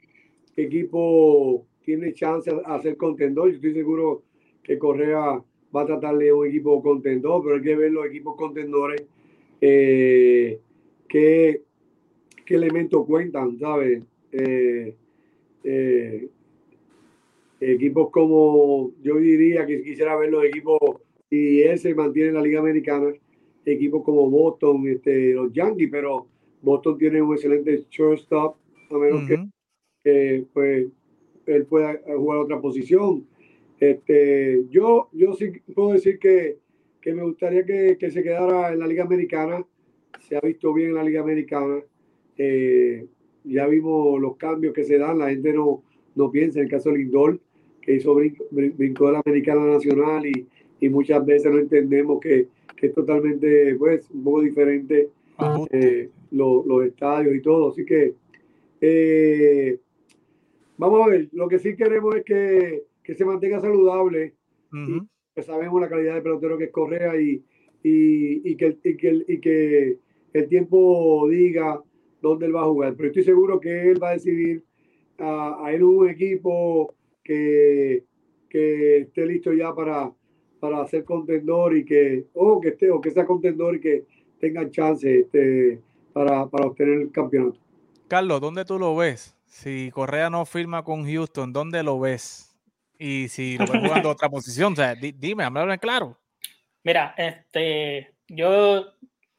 [0.55, 3.49] qué equipo tiene chance a ser contendor.
[3.49, 4.25] Yo estoy seguro
[4.63, 5.43] que Correa
[5.75, 9.03] va a tratarle un equipo contendor, pero hay que ver los equipos contendores
[9.65, 10.59] eh,
[11.09, 11.63] qué,
[12.45, 14.03] qué elementos cuentan, ¿sabes?
[14.33, 14.95] Eh,
[15.63, 16.29] eh,
[17.61, 20.79] equipos como, yo diría que quisiera ver los equipos,
[21.31, 23.13] y él se mantiene en la Liga Americana,
[23.65, 26.27] equipos como Boston, este, los Yankees, pero
[26.61, 28.57] Boston tiene un excelente shortstop,
[28.91, 29.23] a menos
[30.03, 30.89] que, pues,
[31.47, 33.25] él pueda jugar otra posición.
[33.83, 36.59] Este, yo, yo sí puedo decir que,
[37.01, 39.67] que me gustaría que, que, se quedara en la Liga Americana.
[40.21, 41.83] Se ha visto bien en la Liga Americana.
[42.39, 43.05] Eh,
[43.43, 45.19] ya vimos los cambios que se dan.
[45.19, 45.83] La gente no,
[46.15, 47.41] no piensa en el caso de Lindor
[47.81, 50.47] que hizo brinco, de la Americana Nacional y,
[50.79, 55.09] y, muchas veces no entendemos que, que, es totalmente, pues, un poco diferente
[55.73, 57.71] eh, los estadios y todo.
[57.73, 58.15] Así que
[58.81, 59.77] eh,
[60.79, 64.35] vamos a ver, lo que sí queremos es que, que se mantenga saludable.
[65.35, 67.43] que sabemos la calidad de pelotero que es Correa y,
[67.83, 69.99] y, y, que, y, que, y que
[70.33, 71.81] el tiempo diga
[72.21, 72.95] dónde él va a jugar.
[72.97, 74.65] Pero estoy seguro que él va a decidir
[75.19, 76.95] a, a él un equipo
[77.25, 78.05] que,
[78.49, 80.13] que esté listo ya para,
[80.61, 84.05] para ser contendor y que, o que esté, o que sea contendor y que
[84.39, 85.81] tenga chance este,
[86.13, 87.59] para, para obtener el campeonato.
[88.09, 89.35] Carlos, ¿dónde tú lo ves?
[89.47, 92.52] Si Correa no firma con Houston, ¿dónde lo ves?
[93.05, 96.17] Y si lo ves jugando otra posición, o sea, dime, háblame claro.
[96.85, 98.93] Mira, este, yo,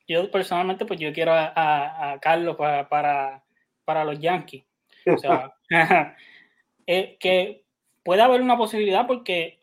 [0.05, 3.41] yo personalmente, pues yo quiero a, a, Carlos para, para,
[3.85, 4.65] para, los Yankees.
[5.05, 5.53] O sea,
[6.87, 7.63] eh, que
[8.03, 9.59] puede haber una posibilidad porque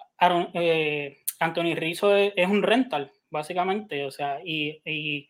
[0.55, 5.29] eh, Anthony Rizzo es, un rental, básicamente, o sea, y,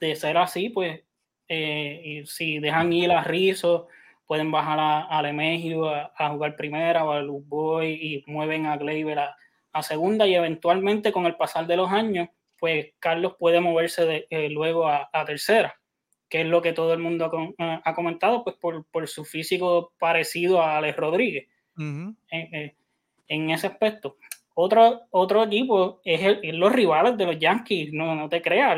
[0.00, 1.02] de ser así, pues,
[1.46, 3.86] eh, y si dejan ir a Rizzo,
[4.28, 9.18] pueden bajar a, a Lemegio a, jugar primera o a Boy y mueven a Gleyber
[9.18, 10.26] a, segunda.
[10.26, 14.86] Y eventualmente con el pasar de los años, pues Carlos puede moverse de, eh, luego
[14.86, 15.80] a, tercera,
[16.28, 20.60] que es lo que todo el mundo ha, comentado, pues por, por, su físico parecido
[20.60, 21.48] a Alex Rodríguez.
[21.78, 24.16] En, ese aspecto.
[24.54, 28.76] Otro, otro equipo es, los rivales de los Yankees, no, no te creas,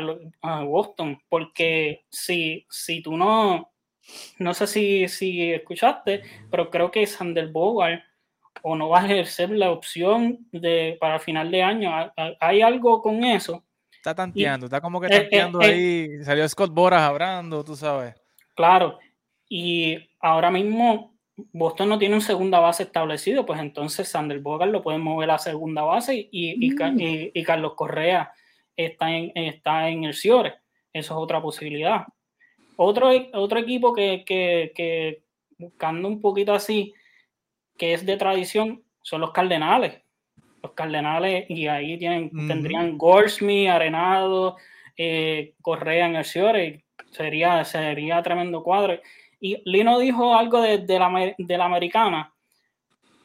[0.65, 3.71] Boston, porque si, si tú no,
[4.39, 8.03] no sé si, si escuchaste, pero creo que Sander Bogart
[8.63, 11.91] o no va a ejercer la opción de para final de año.
[12.39, 13.63] Hay algo con eso.
[13.91, 16.23] Está tanteando, está como que eh, tanteando eh, ahí.
[16.23, 18.15] Salió Scott Boras hablando, tú sabes.
[18.55, 18.99] Claro,
[19.47, 21.11] y ahora mismo
[21.51, 25.37] Boston no tiene un segunda base establecido, pues entonces Sander Bogart lo pueden mover a
[25.37, 26.99] segunda base y, mm.
[27.33, 28.31] y, Carlos Correa
[28.75, 30.55] está en, está en el Ciore.
[30.93, 32.05] Eso es otra posibilidad.
[32.75, 35.21] Otro, otro equipo que, que, que,
[35.57, 36.93] buscando un poquito así,
[37.77, 40.01] que es de tradición, son los Cardenales.
[40.63, 44.57] Los Cardenales, y ahí tienen, tendrían Gorsmi, Arenado,
[44.97, 46.83] eh, Correa en el Ciore.
[47.11, 48.99] Sería, sería tremendo cuadro.
[49.39, 52.31] Y Lino dijo algo de, la, de la americana,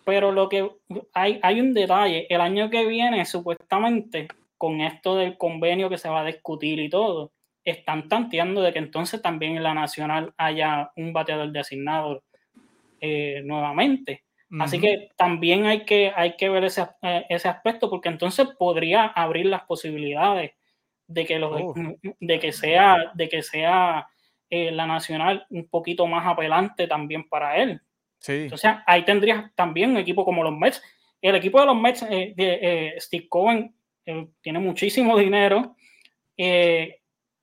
[0.04, 0.70] pero lo que
[1.12, 2.26] hay, hay un detalle.
[2.30, 6.88] El año que viene, supuestamente, con esto del convenio que se va a discutir y
[6.88, 7.32] todo,
[7.70, 12.22] están tanteando de que entonces también en la nacional haya un bateador designado
[13.00, 14.24] eh, nuevamente.
[14.60, 19.06] Así que también hay que, hay que ver ese, eh, ese, aspecto porque entonces podría
[19.06, 20.52] abrir las posibilidades
[21.08, 21.74] de que, los, oh.
[22.20, 24.06] de que sea, de que sea
[24.48, 27.80] eh, la nacional un poquito más apelante también para él.
[28.20, 28.48] Sí.
[28.52, 30.80] O sea, ahí tendrías también un equipo como los Mets.
[31.20, 33.74] El equipo de los Mets, eh, de Steve Cohen,
[34.40, 35.74] tiene muchísimo dinero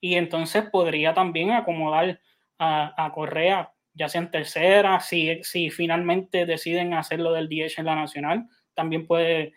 [0.04, 2.20] y entonces podría también acomodar
[2.60, 7.96] a, Correa, ya sea en tercera, si, si finalmente deciden hacerlo del DH en la
[7.96, 9.54] nacional, también puede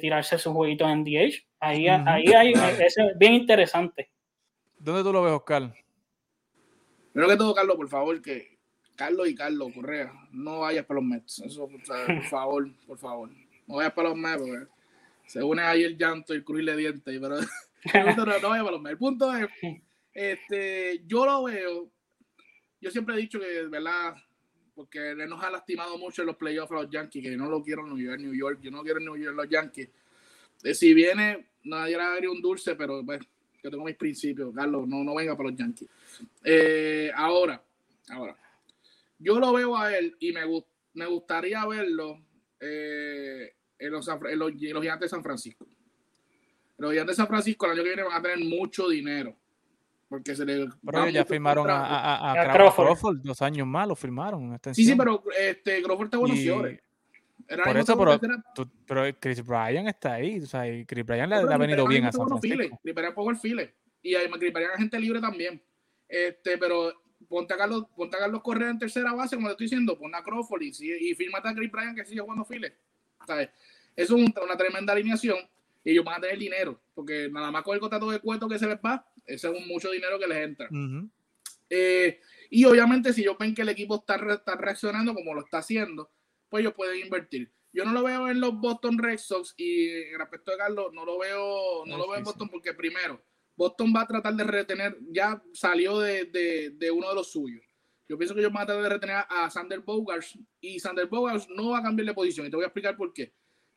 [0.00, 1.46] tirarse sus jueguitos en DH.
[1.60, 4.10] Ahí, ahí hay, es bien interesante.
[4.78, 5.74] ¿Dónde tú lo ves, Oscar?
[7.12, 8.58] Primero que todo, Carlos, por favor, que
[8.96, 11.40] Carlos y Carlos Correa, no vayas para los Mets.
[11.40, 11.82] Eso, por
[12.30, 13.30] favor, por favor.
[13.66, 14.66] No vayas para los Mets, porque
[15.26, 17.36] se une ahí el llanto y el crujir de dientes, pero
[18.16, 18.90] no, los.
[18.90, 19.48] El punto es,
[20.12, 21.90] este, yo lo veo,
[22.80, 24.14] yo siempre he dicho que, ¿verdad?
[24.74, 27.82] Porque nos ha lastimado mucho en los playoffs a los Yankees, que no lo quiero
[27.82, 29.90] en New York, New York, yo no quiero en New York los Yankees.
[30.62, 33.20] Eh, si viene, nadie le daría un dulce, pero pues,
[33.62, 35.88] yo tengo mis principios, Carlos, no, no venga para los Yankees.
[36.44, 37.62] Eh, ahora,
[38.08, 38.36] ahora,
[39.18, 40.42] yo lo veo a él y me,
[40.94, 42.20] me gustaría verlo
[42.60, 45.66] eh, en, los, en, los, Gigantes de San Francisco.
[46.82, 49.36] Los Gigantes de San Francisco el año que viene van a tener mucho dinero.
[50.08, 50.68] Porque se le.
[50.84, 53.20] Pero ya firmaron a, a, Crawford.
[53.22, 54.58] Dos años más lo firmaron.
[54.74, 56.38] Sí, sí, pero este, Crawford está buenos
[57.64, 60.40] por eso, pero, pero, Chris Bryan está ahí.
[60.40, 62.80] O sea, Chris Bryan le, ha venido bien a San Francisco.
[62.82, 63.74] Chris Bryan poco el file.
[64.02, 65.62] Y además Chris Bryan gente libre también.
[66.08, 66.92] Este, pero
[67.28, 70.14] ponte a Carlos, ponte a Carlos Correa en tercera base, como te estoy diciendo, pon
[70.14, 72.76] a Crawford y, y fírmate a Chris Bryan que sigue jugando file.
[73.26, 73.50] ¿Sabes?
[73.94, 75.38] Eso es una tremenda alineación
[75.84, 78.58] y ellos van a tener dinero, porque nada más con el contrato de cuento que
[78.58, 80.68] se les va, ese es un mucho dinero que les entra.
[81.68, 82.20] Eh,
[82.50, 86.10] y obviamente, si ellos ven que el equipo está, está reaccionando como lo está haciendo,
[86.48, 87.50] pues ellos pueden invertir.
[87.72, 91.06] Yo no lo veo en los Boston Red Sox y en respecto de Carlos, no
[91.06, 93.22] lo veo, no lo veo en Boston porque primero,
[93.56, 96.26] Boston va a tratar de retener, ya salió de,
[96.74, 97.64] de, uno de los suyos.
[98.06, 101.48] Yo pienso que ellos van a tratar de retener a Sander Bogarts y Sander Bogarts
[101.48, 103.32] no va a cambiar de posición y te voy a explicar por qué.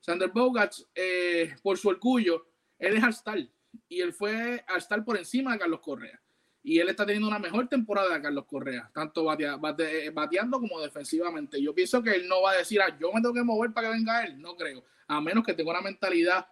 [0.05, 2.45] Sander Bogarts, eh, por su orgullo,
[2.77, 3.51] él es all
[3.89, 6.21] y él fue all por encima de Carlos Correa
[6.61, 11.59] y él está teniendo una mejor temporada de Carlos Correa, tanto bateando como defensivamente.
[11.59, 13.87] Yo pienso que él no va a decir, ah, yo me tengo que mover para
[13.87, 16.47] que venga él, no creo, a menos que tenga una mentalidad,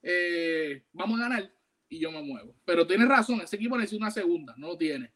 [0.00, 1.52] eh, vamos a ganar
[1.88, 2.54] y yo me muevo.
[2.64, 5.12] Pero tiene razón, ese equipo necesita una segunda, no lo tiene.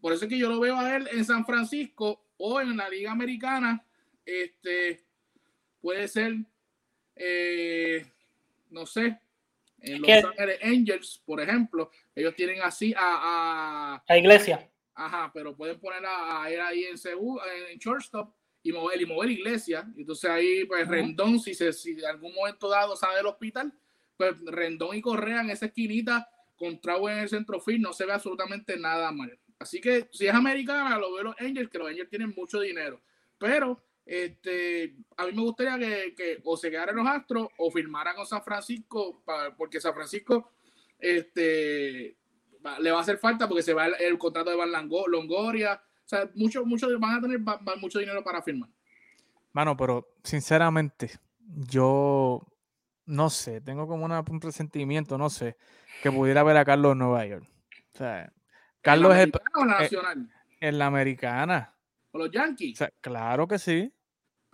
[0.00, 2.88] Por eso es que yo lo veo a él en San Francisco o en la
[2.88, 3.84] Liga Americana,
[4.24, 5.04] este,
[5.82, 6.34] puede ser,
[7.16, 8.06] eh,
[8.70, 9.18] no sé,
[9.80, 14.68] en Los Ángeles Angels, por ejemplo, ellos tienen así a, a, Iglesia.
[14.94, 16.96] Ajá, pero pueden poner a, él ahí en
[17.70, 19.86] en shortstop y mover y mover Iglesia.
[19.96, 23.72] Entonces ahí, pues Rendón, si, se, si en algún momento dado sale del hospital,
[24.16, 28.12] pues Rendón y Correa en esa esquinita con Trau en el centrofil no se ve
[28.12, 29.38] absolutamente nada mal.
[29.58, 33.00] Así que si es americana, lo veo los Angels, que los Angels tienen mucho dinero.
[33.38, 35.76] Pero este, a mí me gustaría
[36.14, 39.24] que, o se quedaran los Astros o firmaran con San Francisco,
[39.58, 40.52] porque San Francisco
[41.00, 42.16] este,
[42.80, 45.82] le va a hacer falta porque se va el, contrato de Van Longoria.
[46.04, 47.40] O sea, muchos mucho, van a tener
[47.80, 48.70] mucho dinero para firmar.
[49.52, 52.46] Mano, pero sinceramente, yo
[53.06, 55.56] no sé, tengo como un presentimiento, no sé,
[56.00, 57.48] que pudiera ver a Carlos en Nueva York.
[57.94, 58.32] O sea,
[58.82, 59.32] Carlos es el.
[59.32, 60.30] En la nacional?
[60.60, 61.74] En la americana.
[62.12, 62.78] ¿Con los Yankees?
[63.00, 63.92] claro que sí.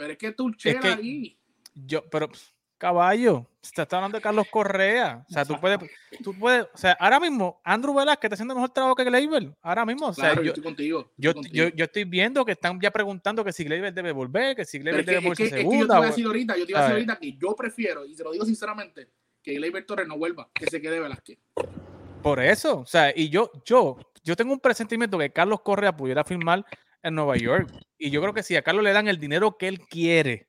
[0.02, 1.38] Pero es que tú es ahí.
[1.74, 2.28] Yo, pero
[2.76, 3.46] caballo.
[3.60, 5.24] Se está hablando de Carlos Correa.
[5.28, 5.78] O sea, tú puedes,
[6.24, 9.54] tú puedes, o sea, ahora mismo Andrew Velázquez está haciendo mejor trabajo que Gleyber.
[9.62, 11.12] Ahora mismo, o sea, Claro, yo estoy contigo.
[11.16, 11.68] yo, estoy contigo.
[11.68, 14.80] yo, yo estoy viendo que están ya preguntando que si Gleyber debe volver, que si
[14.80, 15.94] Gleyber que, debe es volverse que- es que yo te segunda.
[15.96, 18.32] iba a decir ahorita, yo te a A ahorita que yo prefiero, y se lo
[18.32, 19.08] digo sinceramente,
[19.40, 21.38] que Gleyber Torres no vuelva, que se quede Velázquez.
[22.20, 26.24] Por eso, o sea, y yo, yo, yo tengo un presentimiento que Carlos Correa pudiera
[26.24, 26.64] firmar
[27.02, 27.70] en Nueva York.
[27.98, 30.48] Y yo creo que si a Carlos le dan el dinero que él quiere,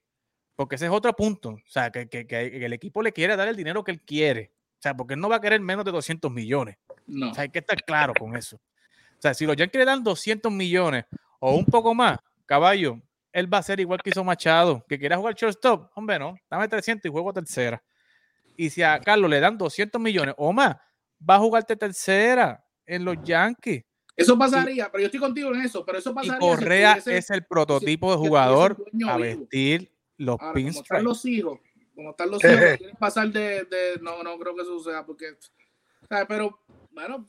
[0.55, 3.47] porque ese es otro punto, o sea, que, que- que el equipo le quiere dar
[3.47, 4.51] el dinero que él quiere.
[4.79, 6.77] O sea, porque él no va a querer menos de 200 millones.
[7.07, 7.31] No.
[7.31, 8.57] O sea, hay que estar claro con eso.
[8.57, 11.05] O sea, si los Yankees le dan 200 millones
[11.39, 12.99] o un poco más, caballo,
[13.31, 15.89] él va a ser igual que hizo Machado, que quiera jugar shortstop.
[15.95, 17.81] Hombre, no, dame 300 y juego tercera.
[18.57, 20.75] Y si a Carlos le dan 200 millones o más,
[21.27, 23.83] va a jugarte tercera en los Yankees.
[24.16, 26.39] Eso pasaría, pero yo estoy contigo en eso, pero eso Y pasaría.
[26.39, 28.78] si Correa es el prototipo de si jugador
[29.09, 29.18] a vivo.
[29.18, 31.03] vestir los Ahora, como están pinstripes.
[31.03, 31.59] los hijos,
[31.95, 35.36] como están los hijos, quieren pasar de, de- No, no creo que suceda, porque.
[36.07, 36.26] ¿sabes?
[36.28, 36.59] Pero,
[36.91, 37.26] bueno,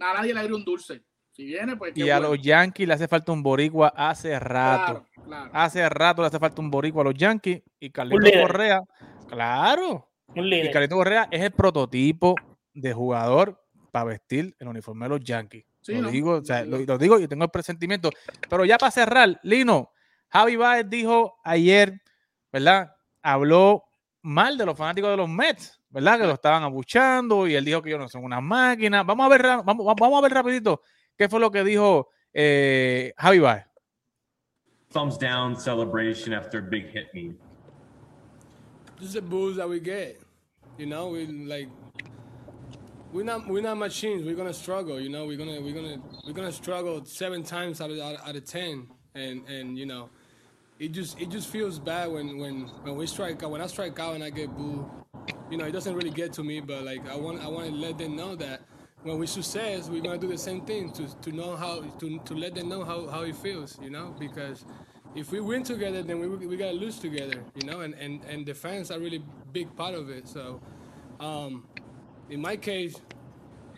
[0.00, 1.02] a nadie le abre un dulce.
[1.32, 1.96] Si viene, pues.
[1.96, 2.34] Y a bueno.
[2.34, 5.04] los Yankees le hace falta un boricua hace rato.
[5.14, 5.50] Claro, claro.
[5.54, 8.42] Hace rato le hace falta un boricua a los Yankees y Carlitos líder.
[8.46, 8.80] Correa,
[9.28, 10.08] claro.
[10.34, 10.70] Y líder.
[10.70, 12.34] Carlitos Correa es el prototipo
[12.74, 15.64] de jugador para vestir el uniforme de los Yankees.
[15.82, 16.10] Sí, lo ¿no?
[16.10, 18.10] digo, o sea, lo, digo y tengo el presentimiento.
[18.48, 19.90] Pero ya para cerrar, Lino,
[20.28, 22.00] Javi Baez dijo ayer,
[22.50, 22.92] ¿verdad?
[23.20, 23.84] Habló
[24.22, 26.20] mal de los fanáticos de los Mets, ¿verdad?
[26.20, 29.02] Que lo estaban abuchando y él dijo que ellos no son una máquina.
[29.02, 30.80] Vamos a ver, vamos, vamos a ver rapidito
[31.16, 33.66] qué fue lo que dijo eh, Javi Baez.
[34.92, 37.32] thumbs down celebration after a big hit me.
[38.98, 40.20] this is the booze that we get.
[40.78, 41.68] You know, we like
[43.12, 44.24] we're not we're not machines.
[44.24, 44.98] We're gonna struggle.
[44.98, 48.36] You know, we're gonna we're gonna we're gonna struggle seven times out of out, out
[48.36, 50.08] of ten, and and you know,
[50.78, 53.50] it just it just feels bad when when when we strike out.
[53.50, 54.86] When I strike out and I get booed,
[55.50, 56.60] you know, it doesn't really get to me.
[56.60, 58.62] But like I want I want to let them know that.
[59.02, 62.34] When we success, we're gonna do the same thing to, to know how to, to
[62.34, 64.64] let them know how, how it feels, you know, because
[65.16, 68.46] if we win together, then we, we gotta lose together, you know, and, and, and
[68.46, 69.20] the fans are really
[69.52, 70.28] big part of it.
[70.28, 70.60] So,
[71.18, 71.66] um,
[72.32, 72.96] in my case,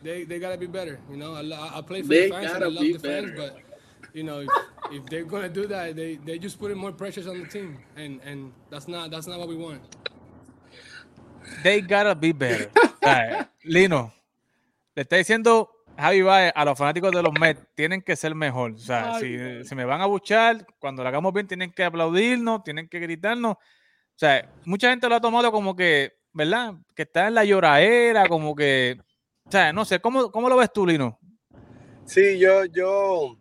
[0.02, 1.34] they, they gotta be better, you know.
[1.34, 3.52] I, I play for They the fans and I love be the fans, better.
[3.54, 4.48] but you know, if,
[4.92, 8.20] if they're gonna do that, they they just putting more pressures on the team, and
[8.24, 9.82] and that's not that's not what we want.
[11.62, 12.70] They gotta be better.
[13.02, 14.12] Sea, Lino,
[14.94, 18.72] le está diciendo Javi Baez a los fanáticos de los Mets, tienen que ser mejor.
[18.72, 21.84] O sea, Ay, si, si me van a buchar, cuando lo hagamos bien, tienen que
[21.84, 23.52] aplaudirnos, tienen que gritarnos.
[23.56, 26.74] O sea, mucha gente lo ha tomado como que, ¿verdad?
[26.94, 28.98] Que está en la lloradera, como que.
[29.46, 31.18] O sea, no sé, ¿cómo, cómo lo ves tú, Lino?
[32.06, 33.36] Sí, yo, yo,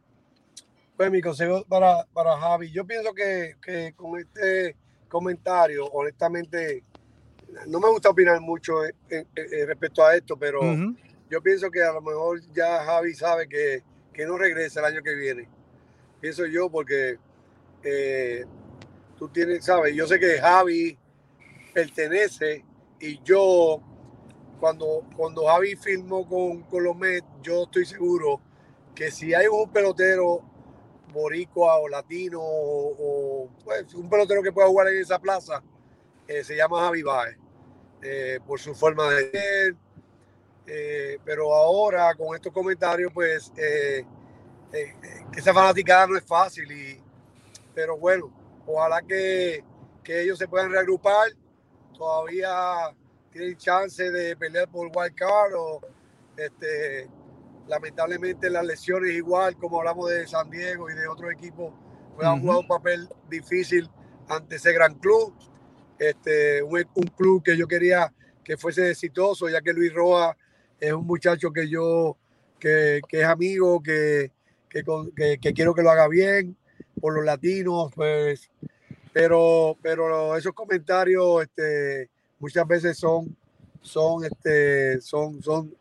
[0.96, 4.76] pues mi consejo para, para Javi, yo pienso que, que con este
[5.10, 6.84] comentario, honestamente,
[7.68, 10.62] no me gusta opinar mucho en- en- en respecto a esto, pero
[11.30, 13.84] yo pienso que a lo mejor ya Javi sabe que,
[14.14, 15.48] que no regresa el año que viene.
[16.22, 17.18] Pienso yo porque
[17.84, 18.46] eh,
[19.18, 20.98] tú tienes, sabes, yo sé que Javi
[21.74, 22.64] pertenece
[23.04, 23.82] y yo,
[24.62, 26.66] cuando, cuando Javi firmó con,
[26.98, 28.40] Mets, yo estoy seguro
[28.96, 30.42] que si hay un pelotero
[31.12, 35.62] boricua o latino o, pues, un pelotero que pueda jugar en esa plaza,
[36.30, 37.38] eh, se llama Javi Baez,
[38.02, 39.76] eh, por su forma de ser.
[40.66, 43.52] eh, pero ahora con estos comentarios, pues,
[45.36, 46.72] esa fanaticada no es fácil.
[46.72, 47.02] Y,
[47.76, 48.32] pero bueno,
[48.66, 49.62] ojalá que,
[50.02, 51.34] que ellos se puedan reagrupar.
[51.98, 52.94] Todavía
[53.32, 55.82] tienen chance de pelear por wild card o
[56.38, 57.08] este,
[57.68, 61.74] lamentablemente las lesiones igual como hablamos de San Diego y de otros equipos
[62.16, 63.90] pues han jugado un papel difícil
[64.28, 65.34] ante ese gran club.
[65.98, 68.14] Este un, un club que yo quería
[68.44, 70.36] que fuese exitoso ya que Luis Roa
[70.80, 72.18] es un muchacho que yo
[72.60, 74.32] que, que es amigo que,
[74.70, 76.58] que- que quiero que lo haga bien.
[77.00, 78.50] Por los latinos pues
[79.14, 82.10] pero pero esos comentarios este
[82.40, 83.36] muchas veces son
[83.82, 85.74] son este son son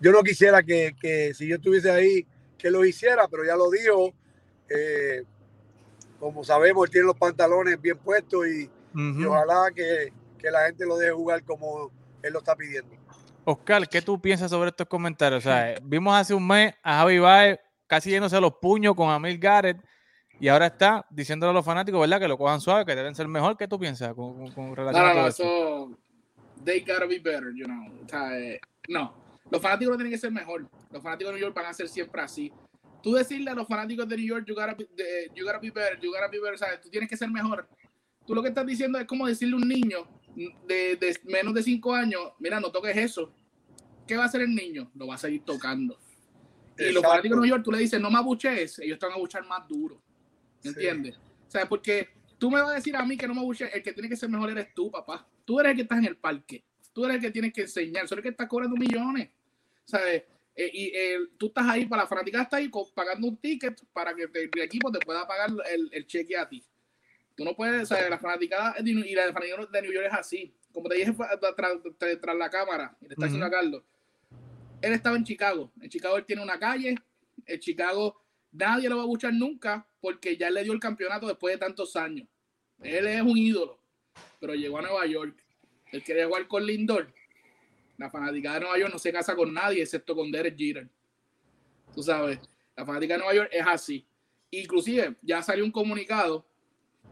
[0.00, 2.26] yo no quisiera que, que si yo estuviese ahí,
[2.56, 4.12] que lo hiciera, pero ya lo dijo.
[4.68, 5.24] Eh,
[6.20, 10.84] como sabemos, él tiene los pantalones bien puestos y, y ojalá que, que la gente
[10.84, 11.90] lo deje jugar como
[12.22, 12.90] él lo está pidiendo.
[13.44, 15.44] Oscar, ¿qué tú piensas sobre estos comentarios?
[15.44, 19.38] O sea, vimos hace un mes a Javi Baez casi yéndose los puños con Amil
[19.38, 19.78] Garrett
[20.40, 22.20] y ahora está diciéndole a los fanáticos, ¿verdad?
[22.20, 23.56] Que lo cojan suave, que deben ser mejor.
[23.56, 25.42] ¿Qué tú piensas con, con- con No, relación a no, todo no, esto?
[25.44, 25.98] eso.
[26.64, 27.86] They gotta be better, you know.
[28.04, 29.14] O sea, eh, no.
[29.50, 30.68] Los fanáticos no tienen que ser mejor.
[30.90, 32.52] Los fanáticos de New York van a ser siempre así.
[33.02, 35.70] Tú decirle a los fanáticos de New York, you gotta be, de- you gotta be
[35.70, 36.80] better, you gotta be better, ¿sabes?
[36.80, 37.66] Tú tienes que ser mejor.
[38.26, 40.06] Tú lo que estás diciendo es como decirle a un niño,
[40.66, 43.32] de, de menos de 5 años, mira, no toques eso.
[44.06, 44.90] ¿Qué va a hacer el niño?
[44.94, 45.98] Lo va a seguir tocando.
[46.78, 49.14] Y los fanáticos de Nueva York, tú le dices, no me abuchees, ellos te van
[49.14, 50.00] a abuchar más duro.
[50.60, 50.68] Sí.
[50.70, 51.16] ¿Entiendes?
[51.16, 53.82] O sea, porque tú me vas a decir a mí que no me abuchees, el
[53.82, 55.26] que tiene que ser mejor eres tú, papá.
[55.44, 56.64] Tú eres el que estás en el parque.
[56.92, 58.06] Tú eres el que tienes que enseñar.
[58.06, 59.30] Tú eres el que estás cobrando millones.
[59.84, 60.24] ¿Sabes?
[60.54, 64.12] Eh, y eh, tú estás ahí, para la fanaticada está ahí pagando un ticket para
[64.14, 66.62] que te- el equipo te pueda pagar el, el cheque a ti.
[67.36, 70.52] Tú no puedes, o sea, la fanaticada y la fanaticada de New York es así.
[70.72, 73.82] Como te dije tras, tras- tras la cámara, y le está diciendo a Carlos,
[74.82, 75.72] él estaba en Chicago.
[75.80, 76.96] En Chicago él tiene una calle.
[77.46, 78.20] En Chicago
[78.52, 81.96] nadie lo va a buchar nunca porque ya le dio el campeonato después de tantos
[81.96, 82.26] años.
[82.82, 83.80] Él es un ídolo,
[84.40, 85.36] pero llegó a Nueva York.
[85.92, 87.12] Él quería jugar con Lindor.
[87.96, 90.88] La fanática de Nueva York no se casa con nadie excepto con Derek Jeter.
[91.94, 92.38] Tú sabes,
[92.76, 94.06] la fanática de Nueva York es así.
[94.50, 96.46] Inclusive ya salió un comunicado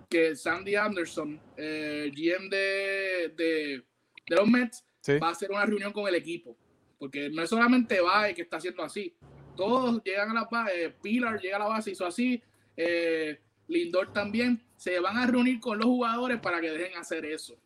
[0.08, 3.82] que Sandy Anderson, eh, GM de, de,
[4.28, 5.18] de los Mets, Sí.
[5.20, 6.56] va a hacer una reunión con el equipo.
[6.98, 9.14] Porque no es solamente Bae que está haciendo así.
[9.56, 12.42] Todos llegan a la base, Pilar llega a la base, hizo así,
[12.76, 14.62] eh, Lindor también.
[14.76, 17.56] Se van a reunir con los jugadores para que dejen hacer eso.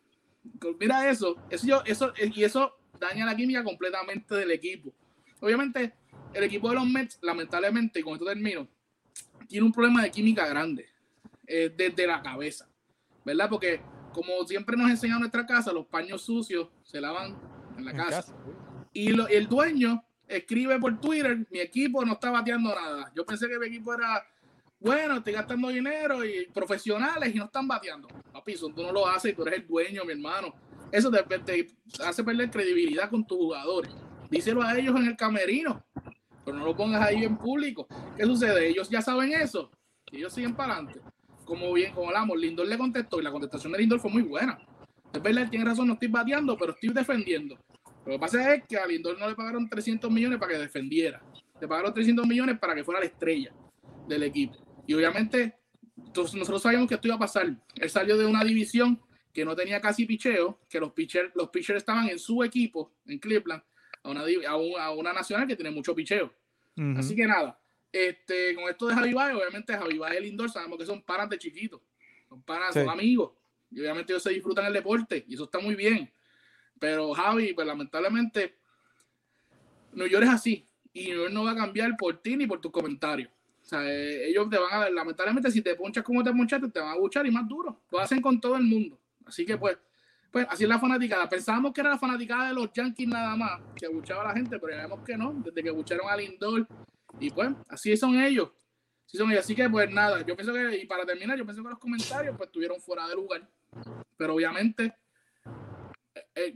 [0.79, 4.91] Mira eso, eso, yo, eso y eso daña la química completamente del equipo.
[5.39, 5.93] Obviamente,
[6.33, 8.67] el equipo de los Mets, lamentablemente, y con esto termino,
[9.47, 10.87] tiene un problema de química grande
[11.45, 12.67] eh, desde la cabeza,
[13.25, 13.49] ¿verdad?
[13.49, 13.81] Porque
[14.13, 17.35] como siempre nos enseña en nuestra casa, los paños sucios se lavan
[17.77, 18.09] en la En casa.
[18.21, 18.35] casa.
[18.93, 23.11] Y lo- el dueño escribe por Twitter, mi equipo no está bateando nada.
[23.15, 24.23] Yo pensé que mi equipo era,
[24.81, 28.09] bueno, estoy gastando dinero y profesionales y no están bateando.
[28.33, 30.53] Papi, eso tú no lo haces tú eres el dueño, mi hermano.
[30.91, 31.23] Eso te,
[32.03, 33.93] hace perder credibilidad con tus jugadores.
[34.29, 35.85] Díselo a ellos en el camerino,
[36.43, 37.87] pero no lo pongas ahí en público.
[38.17, 38.67] ¿Qué sucede?
[38.67, 39.71] Ellos ya saben eso
[40.11, 41.01] ellos siguen para adelante.
[41.45, 44.59] Como bien, como hablamos, Lindor le contestó y la contestación de Lindor fue muy buena.
[45.13, 47.57] Es verdad, él tiene razón, no estoy bateando, pero estoy defendiendo.
[48.05, 51.21] Lo que pasa es que a Lindor no le pagaron 300 millones para que defendiera.
[51.59, 53.53] Le pagaron 300 millones para que fuera la estrella
[54.07, 54.55] del equipo.
[54.87, 55.55] Y obviamente,
[55.97, 57.55] entonces nosotros sabíamos que esto iba a pasar.
[57.75, 59.01] Él salió de una división
[59.33, 63.17] que no tenía casi picheo, que los pitchers, los pitchers estaban en su equipo, en
[63.19, 63.63] Cleveland,
[64.03, 66.33] a una, a un- a una nacional que tiene mucho picheo.
[66.97, 67.59] Así que nada,
[67.91, 71.29] este, con esto de Javi Baez, obviamente Javi Baez y Lindor sabemos que son panas
[71.29, 71.79] de chiquitos,
[72.27, 72.79] son panas, Sí.
[72.79, 73.31] son amigos,
[73.69, 76.11] y obviamente ellos se disfrutan el deporte, y eso está muy bien.
[76.79, 78.55] Pero Javi, pues lamentablemente,
[79.93, 82.59] New York es así, y New York no va a cambiar por ti ni por
[82.59, 83.29] tus comentarios.
[83.71, 86.89] Sea, eh, ellos te van a, lamentablemente, si te ponchas como te ponchaste, te van
[86.89, 87.83] a buchar y más duro.
[87.89, 88.99] Lo hacen con todo el mundo.
[89.25, 89.77] Así que pues,
[90.29, 91.29] pues así es la fanaticada.
[91.29, 94.59] Pensábamos que era la fanaticada de los Yankees nada más, que buchaba a la gente,
[94.59, 96.67] pero ya vemos que no, desde que bucharon a Lindor.
[97.17, 98.49] Y pues, así son ellos.
[99.07, 99.45] Así son ellos.
[99.45, 102.35] Así que pues nada, yo pienso que, y para terminar, yo pienso que los comentarios
[102.35, 103.47] pues estuvieron fuera de lugar.
[104.17, 104.93] Pero obviamente,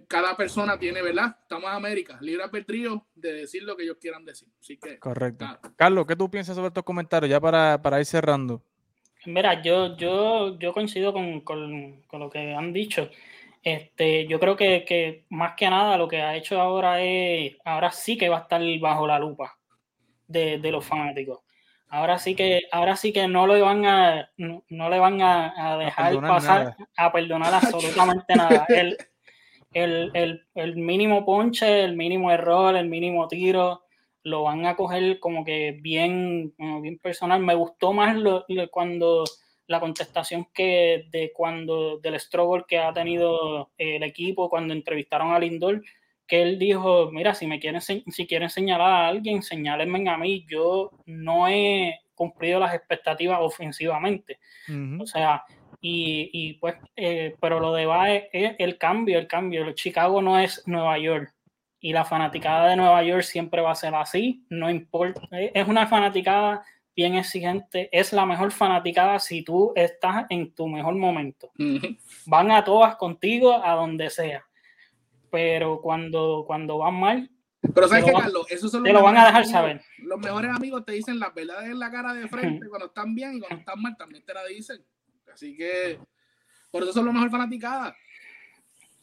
[0.07, 1.37] cada persona tiene, ¿verdad?
[1.41, 4.47] Estamos en América, libre albedrío de decir lo que ellos quieran decir.
[4.59, 5.45] Así que, Correcto.
[5.75, 7.29] Carlos, ¿qué tú piensas sobre estos comentarios?
[7.29, 8.61] Ya para, para ir cerrando.
[9.25, 13.09] Mira, yo, yo, yo coincido con, con- con lo que han dicho.
[13.63, 17.91] Este, yo creo que, que más que nada lo que ha hecho ahora es, ahora
[17.91, 19.57] sí que va a estar bajo la lupa
[20.27, 21.39] de, de los fanáticos.
[21.89, 25.73] Ahora sí que, ahora sí que no le van a, no, no le van a,
[25.73, 26.77] a dejar pasar, nada.
[26.97, 28.65] a perdonar absolutamente nada.
[28.69, 28.97] El,
[29.75, 33.83] el, el, el mínimo ponche, el mínimo error, el mínimo tiro,
[34.23, 37.41] lo van a coger como que bien, bien personal.
[37.41, 39.25] Me gustó más lo, lo- cuando
[39.67, 45.39] la contestación que de cuando del struggle que ha tenido el equipo cuando entrevistaron a
[45.39, 45.83] Lindor,
[46.25, 50.45] que él dijo, mira, si me quieren si quieren señalar a alguien, señálenme a mí,
[50.49, 54.39] yo no he cumplido las expectativas ofensivamente.
[54.69, 55.03] Ujú.
[55.03, 55.43] O sea,
[55.87, 59.71] y, y pues, eh, pero lo de Baez es el cambio, el cambio.
[59.73, 61.31] Chicago no es Nueva York.
[61.79, 65.21] Y la fanaticada de Nueva York siempre va a ser así, no importa.
[65.31, 66.63] eh, Es una fanaticada
[66.95, 71.51] bien exigente, es la mejor fanaticada si tú estás en tu mejor momento.
[72.25, 74.43] Van a todas contigo a donde sea.
[75.29, 77.29] Pero cuando, cuando van mal,
[77.73, 78.47] Pero ¿sabes van- Carlos?
[78.59, 79.51] Son te lo van a dejar amigos.
[79.51, 79.81] saber.
[79.99, 83.35] Los mejores amigos te dicen las verdades en la cara de frente cuando están bien
[83.35, 84.83] y cuando están mal también te la dicen.
[85.35, 85.99] Así que
[86.71, 87.93] por eso son los mejor fanaticadas.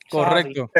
[0.08, 0.70] Correcto.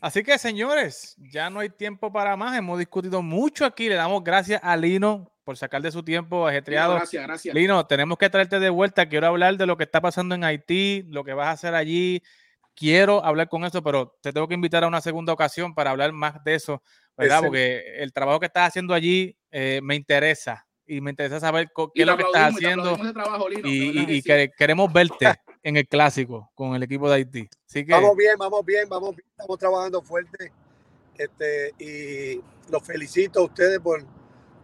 [0.00, 2.58] Así que, señores, ya no hay tiempo para más.
[2.58, 3.88] Hemos discutido mucho aquí.
[3.88, 6.96] Le damos gracias a Lino por sacar de su tiempo ajetreado.
[6.96, 7.54] Gracias, gracias.
[7.54, 9.08] Lino, tenemos que traerte de vuelta.
[9.08, 12.20] Quiero hablar de lo que está pasando en Haití, lo que vas a hacer allí.
[12.74, 16.12] Quiero hablar con eso, pero te tengo que invitar a una segunda ocasión para hablar
[16.12, 16.82] más de eso,
[17.16, 17.38] ¿verdad?
[17.38, 21.70] Ese- Porque el trabajo que estás haciendo allí eh, me interesa y me interesa saber
[21.94, 26.50] qué es lo que estás haciendo trabajo, Lino, y, que- queremos verte en el clásico
[26.54, 27.48] con el equipo de Haití.
[27.66, 30.52] Así que, Vamos bien, vamos bien, vamos bien, estamos trabajando fuerte.
[31.18, 34.04] Este, y los felicito a ustedes por,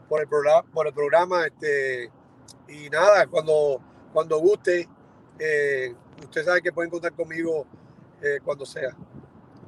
[0.09, 1.47] por el programa, por el programa.
[1.47, 2.11] Este,
[2.69, 3.81] y nada, cuando,
[4.13, 4.89] cuando guste,
[5.39, 7.67] eh, usted sabe que pueden contar conmigo
[8.23, 8.95] eh, cuando sea.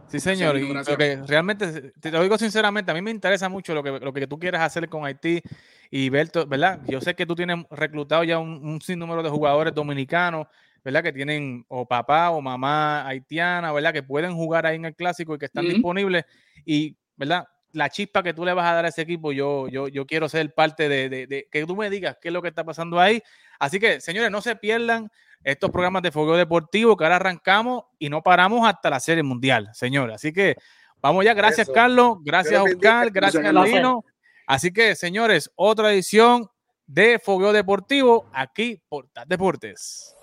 [0.08, 0.56] sí, señor.
[0.56, 0.92] Y gracias.
[0.92, 4.12] lo que realmente, te lo digo sinceramente, a mí me interesa mucho lo que, lo
[4.12, 5.42] que tú quieras hacer con Haití
[5.90, 6.80] y ver, to- ¿verdad?
[6.86, 10.46] Yo sé que tú tienes reclutado ya un, un sinnúmero de jugadores dominicanos,
[10.84, 11.02] ¿verdad?
[11.02, 13.92] Que tienen o papá o mamá haitiana, ¿verdad?
[13.92, 16.24] Que pueden jugar ahí en el clásico y que están disponibles.
[16.64, 17.46] Y, ¿verdad?
[17.72, 20.28] La chispa que tú le vas a dar a ese equipo, yo, yo, yo quiero
[20.28, 23.00] ser parte de, de- de- que tú me digas qué es lo que está pasando
[23.00, 23.22] ahí.
[23.58, 25.10] Así que, señores, no se pierdan
[25.42, 29.70] estos programas de fogueo deportivo que ahora arrancamos y no paramos hasta la Serie Mundial,
[29.72, 30.14] señores.
[30.16, 30.56] Así que
[31.02, 31.34] vamos ya.
[31.34, 31.72] Gracias, Eso.
[31.74, 32.18] Carlos.
[32.22, 32.60] Gracias.
[32.62, 33.10] Oscar.
[33.10, 33.42] Gracias.
[33.42, 34.04] Lino.
[34.46, 36.48] Así que, señores, otra edición
[36.86, 40.13] de Fogueo Deportivo aquí por TAP Deportes.